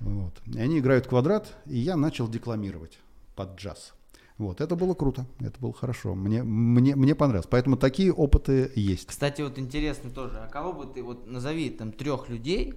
[0.00, 0.34] Вот.
[0.46, 2.98] И они играют квадрат, и я начал декламировать
[3.36, 3.94] под джаз.
[4.40, 7.46] Вот, это было круто, это было хорошо, мне, мне, мне понравилось.
[7.50, 9.06] Поэтому такие опыты есть.
[9.06, 12.74] Кстати, вот интересно тоже, а кого бы ты, вот назови там трех людей,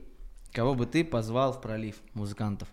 [0.51, 2.67] кого бы ты позвал в пролив музыкантов?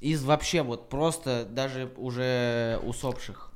[0.00, 3.52] Из вообще вот просто даже уже усопших.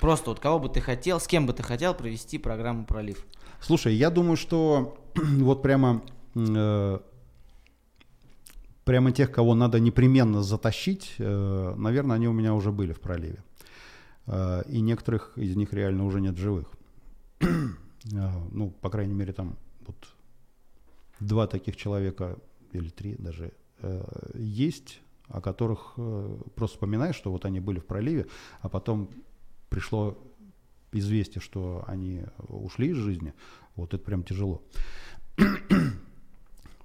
[0.00, 3.24] Просто вот кого бы ты хотел, с кем бы ты хотел провести программу пролив?
[3.60, 6.02] Слушай, я думаю, что вот прямо
[6.34, 6.98] э,
[8.84, 13.42] прямо тех, кого надо непременно затащить, э, наверное, они у меня уже были в проливе.
[14.26, 16.70] Э, и некоторых из них реально уже нет живых.
[18.12, 19.56] Э, ну, по крайней мере, там
[19.86, 19.96] вот
[21.20, 22.36] два таких человека
[22.72, 23.54] или три даже
[24.34, 25.94] есть, о которых
[26.54, 28.26] просто вспоминаешь, что вот они были в проливе,
[28.60, 29.08] а потом
[29.70, 30.18] пришло
[30.92, 33.32] известие, что они ушли из жизни.
[33.74, 34.62] Вот это прям тяжело.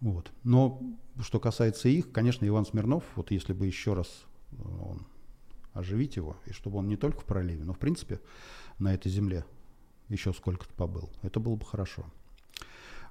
[0.01, 0.31] Вот.
[0.43, 0.81] Но
[1.21, 5.05] что касается их, конечно, Иван Смирнов, вот если бы еще раз э, он,
[5.73, 8.19] оживить его, и чтобы он не только в проливе, но в принципе
[8.77, 9.45] на этой земле
[10.07, 12.05] еще сколько-то побыл, это было бы хорошо.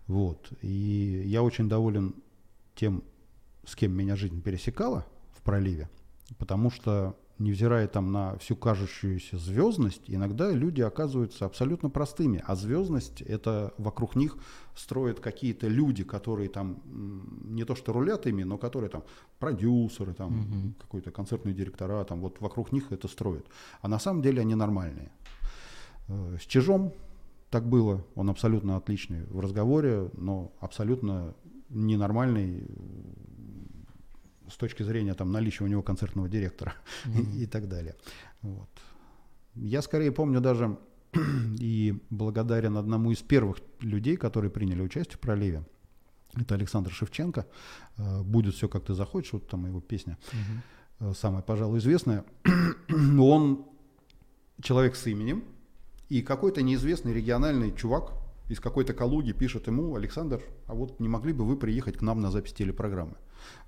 [0.07, 0.51] Вот.
[0.63, 2.15] И я очень доволен
[2.75, 3.05] тем,
[3.65, 5.91] с кем меня жизнь пересекала в проливе,
[6.39, 12.43] потому что невзирая там на всю кажущуюся звездность, иногда люди оказываются абсолютно простыми.
[12.47, 14.37] А звездность это вокруг них
[14.75, 16.83] строят какие-то люди, которые там
[17.45, 19.05] не то что рулят ими, но которые там
[19.39, 20.75] продюсеры, там угу.
[20.81, 23.47] какой-то концертные директора, там вот вокруг них это строят.
[23.81, 25.13] А на самом деле они нормальные.
[26.09, 26.93] Э, с Чижом
[27.51, 31.35] так было, он абсолютно отличный в разговоре, но абсолютно
[31.71, 32.67] ненормальный
[34.51, 36.75] с точки зрения там, наличия у него концертного директора
[37.05, 37.37] mm-hmm.
[37.37, 37.95] и, и так далее.
[38.43, 38.69] Вот.
[39.55, 40.79] Я скорее помню даже
[41.59, 45.65] и благодарен одному из первых людей, которые приняли участие в проливе.
[46.35, 47.47] Это Александр Шевченко.
[47.97, 50.19] Э, Будет все, как ты захочешь, вот там его песня.
[51.01, 51.15] Угу.
[51.15, 52.25] самое, пожалуй, известное.
[52.91, 53.67] Он
[54.61, 55.45] человек с именем,
[56.09, 58.13] и какой-то неизвестный региональный чувак
[58.49, 62.21] из какой-то Калуги пишет ему, Александр, а вот не могли бы вы приехать к нам
[62.21, 63.17] на запись телепрограммы?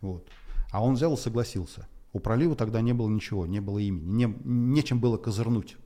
[0.00, 0.26] Вот.
[0.70, 1.88] А он взял и согласился.
[2.12, 5.76] У пролива тогда не было ничего, не было имени, не, нечем было козырнуть.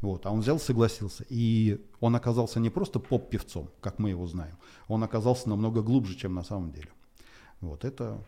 [0.00, 0.26] Вот.
[0.26, 1.24] А он взял, согласился.
[1.28, 4.56] И он оказался не просто поп-певцом, как мы его знаем,
[4.88, 6.88] он оказался намного глубже, чем на самом деле.
[7.60, 8.22] Вот это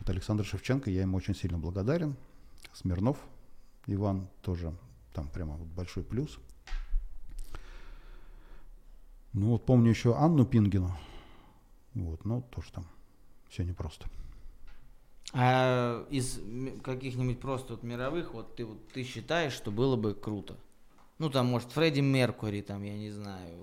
[0.00, 2.16] вот Александр Шевченко, я ему очень сильно благодарен.
[2.72, 3.16] Смирнов
[3.86, 4.74] Иван тоже
[5.14, 6.38] там прямо вот большой плюс.
[9.32, 10.96] Ну вот помню еще Анну Пингину.
[11.94, 12.86] Вот, ну тоже там
[13.48, 14.08] все непросто.
[15.32, 16.40] А из
[16.82, 20.56] каких-нибудь просто вот мировых, вот ты, вот ты считаешь, что было бы круто?
[21.18, 23.56] Ну, там, может, Фредди Меркури, там, я не знаю.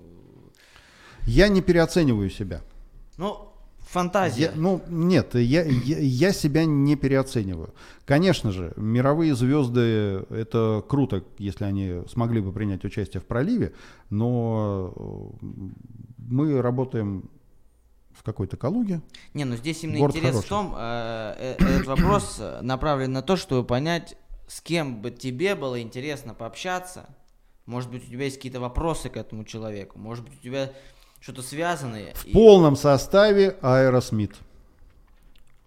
[1.26, 2.60] Я не переоцениваю себя.
[3.16, 3.48] Ну,
[3.78, 4.42] фантазия.
[4.42, 7.72] Я, ну, нет, я, я, я себя не переоцениваю.
[8.04, 13.72] Конечно же, мировые звезды, это круто, если они смогли бы принять участие в проливе,
[14.10, 14.92] но
[15.40, 15.46] э,
[16.18, 17.30] мы работаем
[18.16, 19.02] в какой-то Калуге.
[19.34, 20.46] Не, ну здесь именно Город интерес хороший.
[20.46, 25.54] в том, э, э, этот вопрос направлен на то, чтобы понять, с кем бы тебе
[25.54, 27.08] было интересно пообщаться,
[27.66, 29.98] может быть, у тебя есть какие-то вопросы к этому человеку.
[29.98, 30.70] Может быть, у тебя
[31.20, 32.12] что-то связанное.
[32.14, 32.32] В и...
[32.32, 34.36] полном составе Аэросмит.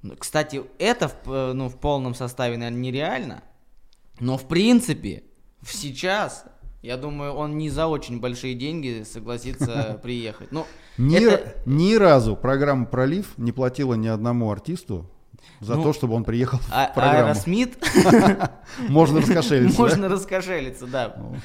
[0.03, 3.43] Ну, кстати, это в, э, ну, в полном составе, наверное, нереально.
[4.19, 5.23] Но в принципе,
[5.65, 6.45] сейчас,
[6.81, 10.51] я думаю, он не за очень большие деньги согласится приехать.
[10.51, 10.65] Ну,
[10.97, 11.55] ни, это...
[11.65, 15.09] ни разу программа «Пролив» не платила ни одному артисту
[15.59, 17.29] за ну, то, чтобы он приехал а, в программу.
[17.29, 17.77] Аэросмит?
[18.89, 19.81] Можно раскошелиться.
[19.81, 21.15] Можно раскошелиться, да.
[21.17, 21.35] Ну.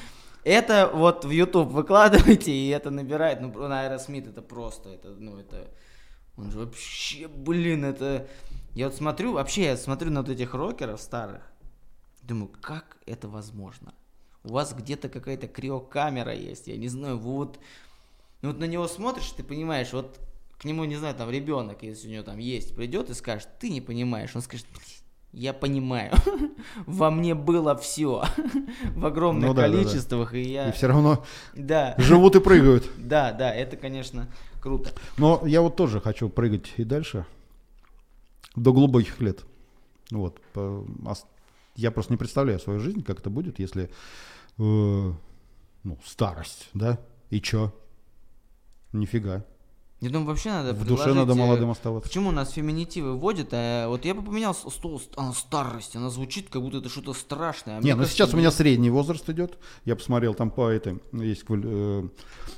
[0.43, 3.41] Это вот в YouTube выкладывайте, и это набирает.
[3.41, 5.67] Ну, на Аэросмит это просто, это, ну, это...
[6.35, 8.27] Он же вообще, блин, это...
[8.73, 11.43] Я вот смотрю, вообще я смотрю на вот этих рокеров старых,
[12.23, 13.93] думаю, как это возможно?
[14.43, 17.59] У вас где-то какая-то криокамера есть, я не знаю, вы вот...
[18.41, 20.19] Ну вот на него смотришь, ты понимаешь, вот
[20.57, 23.69] к нему, не знаю, там ребенок, если у него там есть, придет и скажет, ты
[23.69, 24.65] не понимаешь, он скажет,
[25.33, 26.13] я понимаю,
[26.85, 28.23] во мне было все
[28.95, 30.39] в огромных ну, да, количествах, да, да.
[30.39, 30.69] и я...
[30.69, 31.25] И все равно
[31.55, 31.95] да.
[31.97, 32.89] живут и прыгают.
[32.97, 34.27] Да, да, это, конечно,
[34.61, 34.91] круто.
[35.17, 37.25] Но я вот тоже хочу прыгать и дальше,
[38.55, 39.43] до глубоких лет.
[40.11, 40.39] Вот.
[41.75, 43.89] Я просто не представляю свою жизнь, как это будет, если
[44.57, 45.13] э,
[45.83, 46.99] ну, старость, да,
[47.29, 47.73] и чё?
[48.91, 49.43] Нифига.
[50.03, 52.09] Я думаю, вообще надо В душе надо молодым оставаться.
[52.09, 53.49] Почему нас феминитивы вводят?
[53.53, 57.77] А вот я бы поменял стол, она старость, она звучит, как будто это что-то страшное.
[57.77, 59.57] А не, ну сейчас у меня средний возраст идет.
[59.85, 62.09] Я посмотрел, там по этой есть э,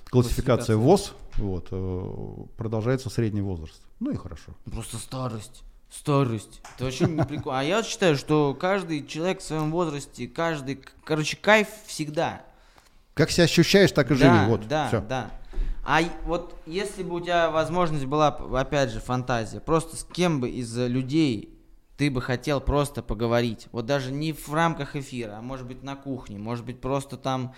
[0.05, 3.79] классификация ВОЗ, вот, э, продолжается средний возраст.
[3.99, 4.55] Ну и хорошо.
[4.65, 5.61] Просто старость.
[5.97, 6.61] Старость.
[6.75, 7.59] Это вообще не прикольно.
[7.59, 12.41] А я считаю, что каждый человек в своем возрасте, каждый, короче, кайф всегда.
[13.13, 14.49] Как себя ощущаешь, так и да, живи.
[14.49, 15.01] Вот, да, все.
[15.01, 15.31] да.
[15.85, 20.49] А вот если бы у тебя возможность была, опять же, фантазия, просто с кем бы
[20.49, 21.57] из людей
[21.95, 25.95] ты бы хотел просто поговорить, вот даже не в рамках эфира, а может быть на
[25.95, 27.53] кухне, может быть просто там,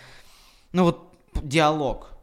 [0.73, 2.16] ну вот диалог,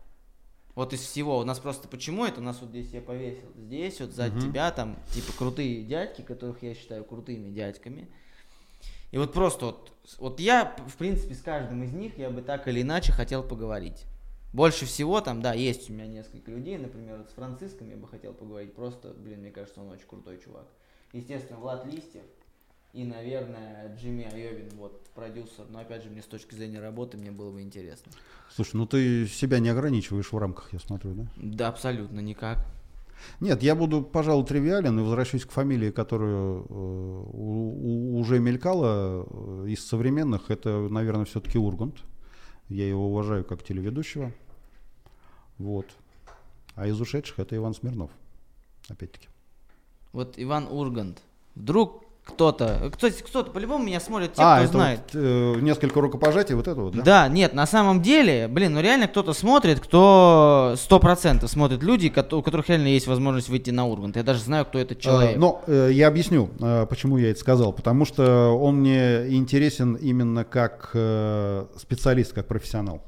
[0.74, 1.38] вот из всего.
[1.38, 2.40] У нас просто почему это?
[2.40, 3.48] У нас вот здесь я повесил.
[3.56, 4.40] Здесь вот за угу.
[4.40, 8.08] тебя там типа крутые дядьки, которых я считаю крутыми дядьками.
[9.12, 12.66] И вот просто вот, вот я, в принципе, с каждым из них я бы так
[12.66, 14.04] или иначе хотел поговорить.
[14.52, 18.06] Больше всего там, да, есть у меня несколько людей, например, вот с Франциском я бы
[18.06, 20.66] хотел поговорить, просто, блин, мне кажется, он очень крутой чувак.
[21.12, 22.22] Естественно, Влад Листьев
[22.92, 27.30] и, наверное, Джимми Айовин, вот, продюсер, но, опять же, мне с точки зрения работы, мне
[27.30, 28.12] было бы интересно.
[28.54, 31.26] Слушай, ну ты себя не ограничиваешь в рамках, я смотрю, да?
[31.36, 32.66] Да, абсолютно никак.
[33.40, 39.86] Нет, я буду, пожалуй, тривиален и возвращусь к фамилии, которую э, уже мелькала э, из
[39.86, 40.50] современных.
[40.50, 42.02] Это, наверное, все-таки Ургант.
[42.68, 44.32] Я его уважаю как телеведущего.
[45.58, 45.86] Вот.
[46.74, 48.10] А из ушедших это Иван Смирнов.
[48.88, 49.28] Опять-таки.
[50.12, 51.22] Вот Иван Ургант.
[51.54, 55.00] Вдруг кто-то, кстати, кто-то по-любому меня смотрит, те, а, кто это знает.
[55.12, 57.02] Вот, э, несколько рукопожатий, вот это вот, да?
[57.02, 62.08] Да, нет, на самом деле, блин, ну реально кто-то смотрит, кто сто процентов смотрит люди,
[62.08, 64.16] у которых реально есть возможность выйти на Ургант.
[64.16, 65.36] Я даже знаю, кто этот человек.
[65.36, 67.72] Э, но э, я объясню, э, почему я это сказал.
[67.72, 73.02] Потому что он мне интересен именно как э, специалист, как профессионал.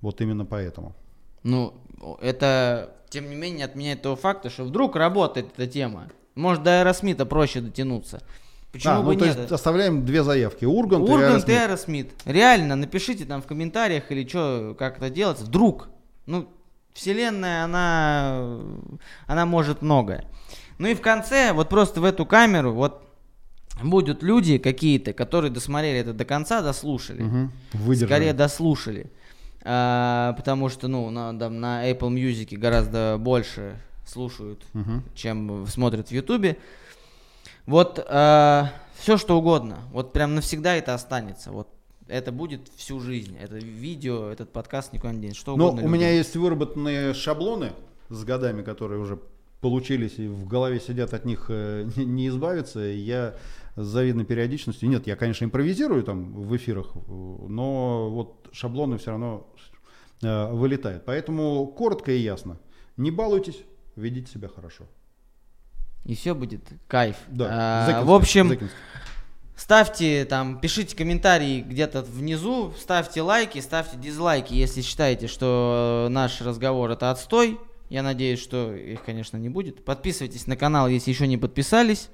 [0.00, 0.94] Вот именно поэтому.
[1.42, 1.74] Ну,
[2.20, 6.08] это, тем не менее, отменяет того факта, что вдруг работает эта тема.
[6.34, 8.22] Может, до Аэросмита проще дотянуться.
[8.76, 9.34] Почему а, бы ну, нет?
[9.34, 10.64] то есть оставляем две заявки.
[10.64, 12.12] Ургант, Ургант и Аэросмит.
[12.24, 15.44] Реально, напишите там в комментариях или что, как это делается.
[15.44, 15.88] Вдруг.
[16.26, 16.48] Ну,
[16.92, 18.58] вселенная, она,
[19.26, 20.24] она может многое.
[20.78, 23.02] Ну и в конце, вот просто в эту камеру, вот
[23.82, 27.22] будут люди какие-то, которые досмотрели это до конца, дослушали.
[27.22, 27.52] Мгм.
[27.72, 28.08] Выдержали.
[28.08, 29.10] Скорее дослушали.
[29.62, 33.76] А, потому что, ну, на, да, на Apple Music гораздо больше
[34.06, 35.02] слушают, Мгм.
[35.14, 36.56] чем смотрят в Ютубе.
[37.66, 39.78] Вот все что угодно.
[39.92, 41.50] Вот прям навсегда это останется.
[41.50, 41.68] Вот
[42.08, 43.36] это будет всю жизнь.
[43.40, 45.40] Это видео, этот подкаст никуда не денется.
[45.40, 47.72] Что угодно у меня есть выработанные шаблоны
[48.08, 49.18] с годами, которые уже
[49.60, 52.86] получились и в голове сидят, от них э, не, не избавиться.
[52.86, 53.34] И Я
[53.74, 59.10] с завидной периодичностью, нет, я, конечно, импровизирую там в эфирах, э, но вот шаблоны все
[59.10, 59.46] равно
[60.22, 61.04] э, вылетают.
[61.04, 62.58] Поэтому коротко и ясно.
[62.96, 63.60] Не балуйтесь,
[63.96, 64.84] ведите себя хорошо.
[66.06, 67.16] И все будет кайф.
[67.28, 67.48] Да.
[67.50, 68.76] А, Зыкинский, в общем, Зыкинский.
[69.56, 76.92] ставьте там, пишите комментарии где-то внизу, ставьте лайки, ставьте дизлайки, если считаете, что наш разговор
[76.92, 77.58] это отстой.
[77.88, 79.84] Я надеюсь, что их, конечно, не будет.
[79.84, 82.08] Подписывайтесь на канал, если еще не подписались.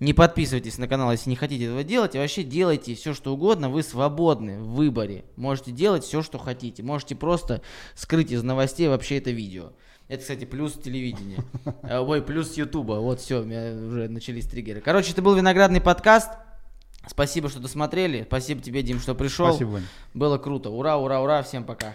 [0.00, 2.14] Не подписывайтесь на канал, если не хотите этого делать.
[2.14, 3.68] И вообще делайте все, что угодно.
[3.68, 5.24] Вы свободны в выборе.
[5.34, 6.84] Можете делать все, что хотите.
[6.84, 7.62] Можете просто
[7.96, 9.72] скрыть из новостей вообще это видео.
[10.08, 11.44] Это, кстати, плюс телевидения.
[11.82, 12.94] Э, Ой, плюс Ютуба.
[12.94, 14.80] Вот все, у меня уже начались триггеры.
[14.80, 16.30] Короче, это был виноградный подкаст.
[17.06, 18.24] Спасибо, что досмотрели.
[18.26, 19.48] Спасибо тебе, Дим, что пришел.
[19.48, 19.80] Спасибо.
[20.14, 20.70] Было круто.
[20.70, 21.42] Ура, ура, ура.
[21.42, 21.94] Всем пока.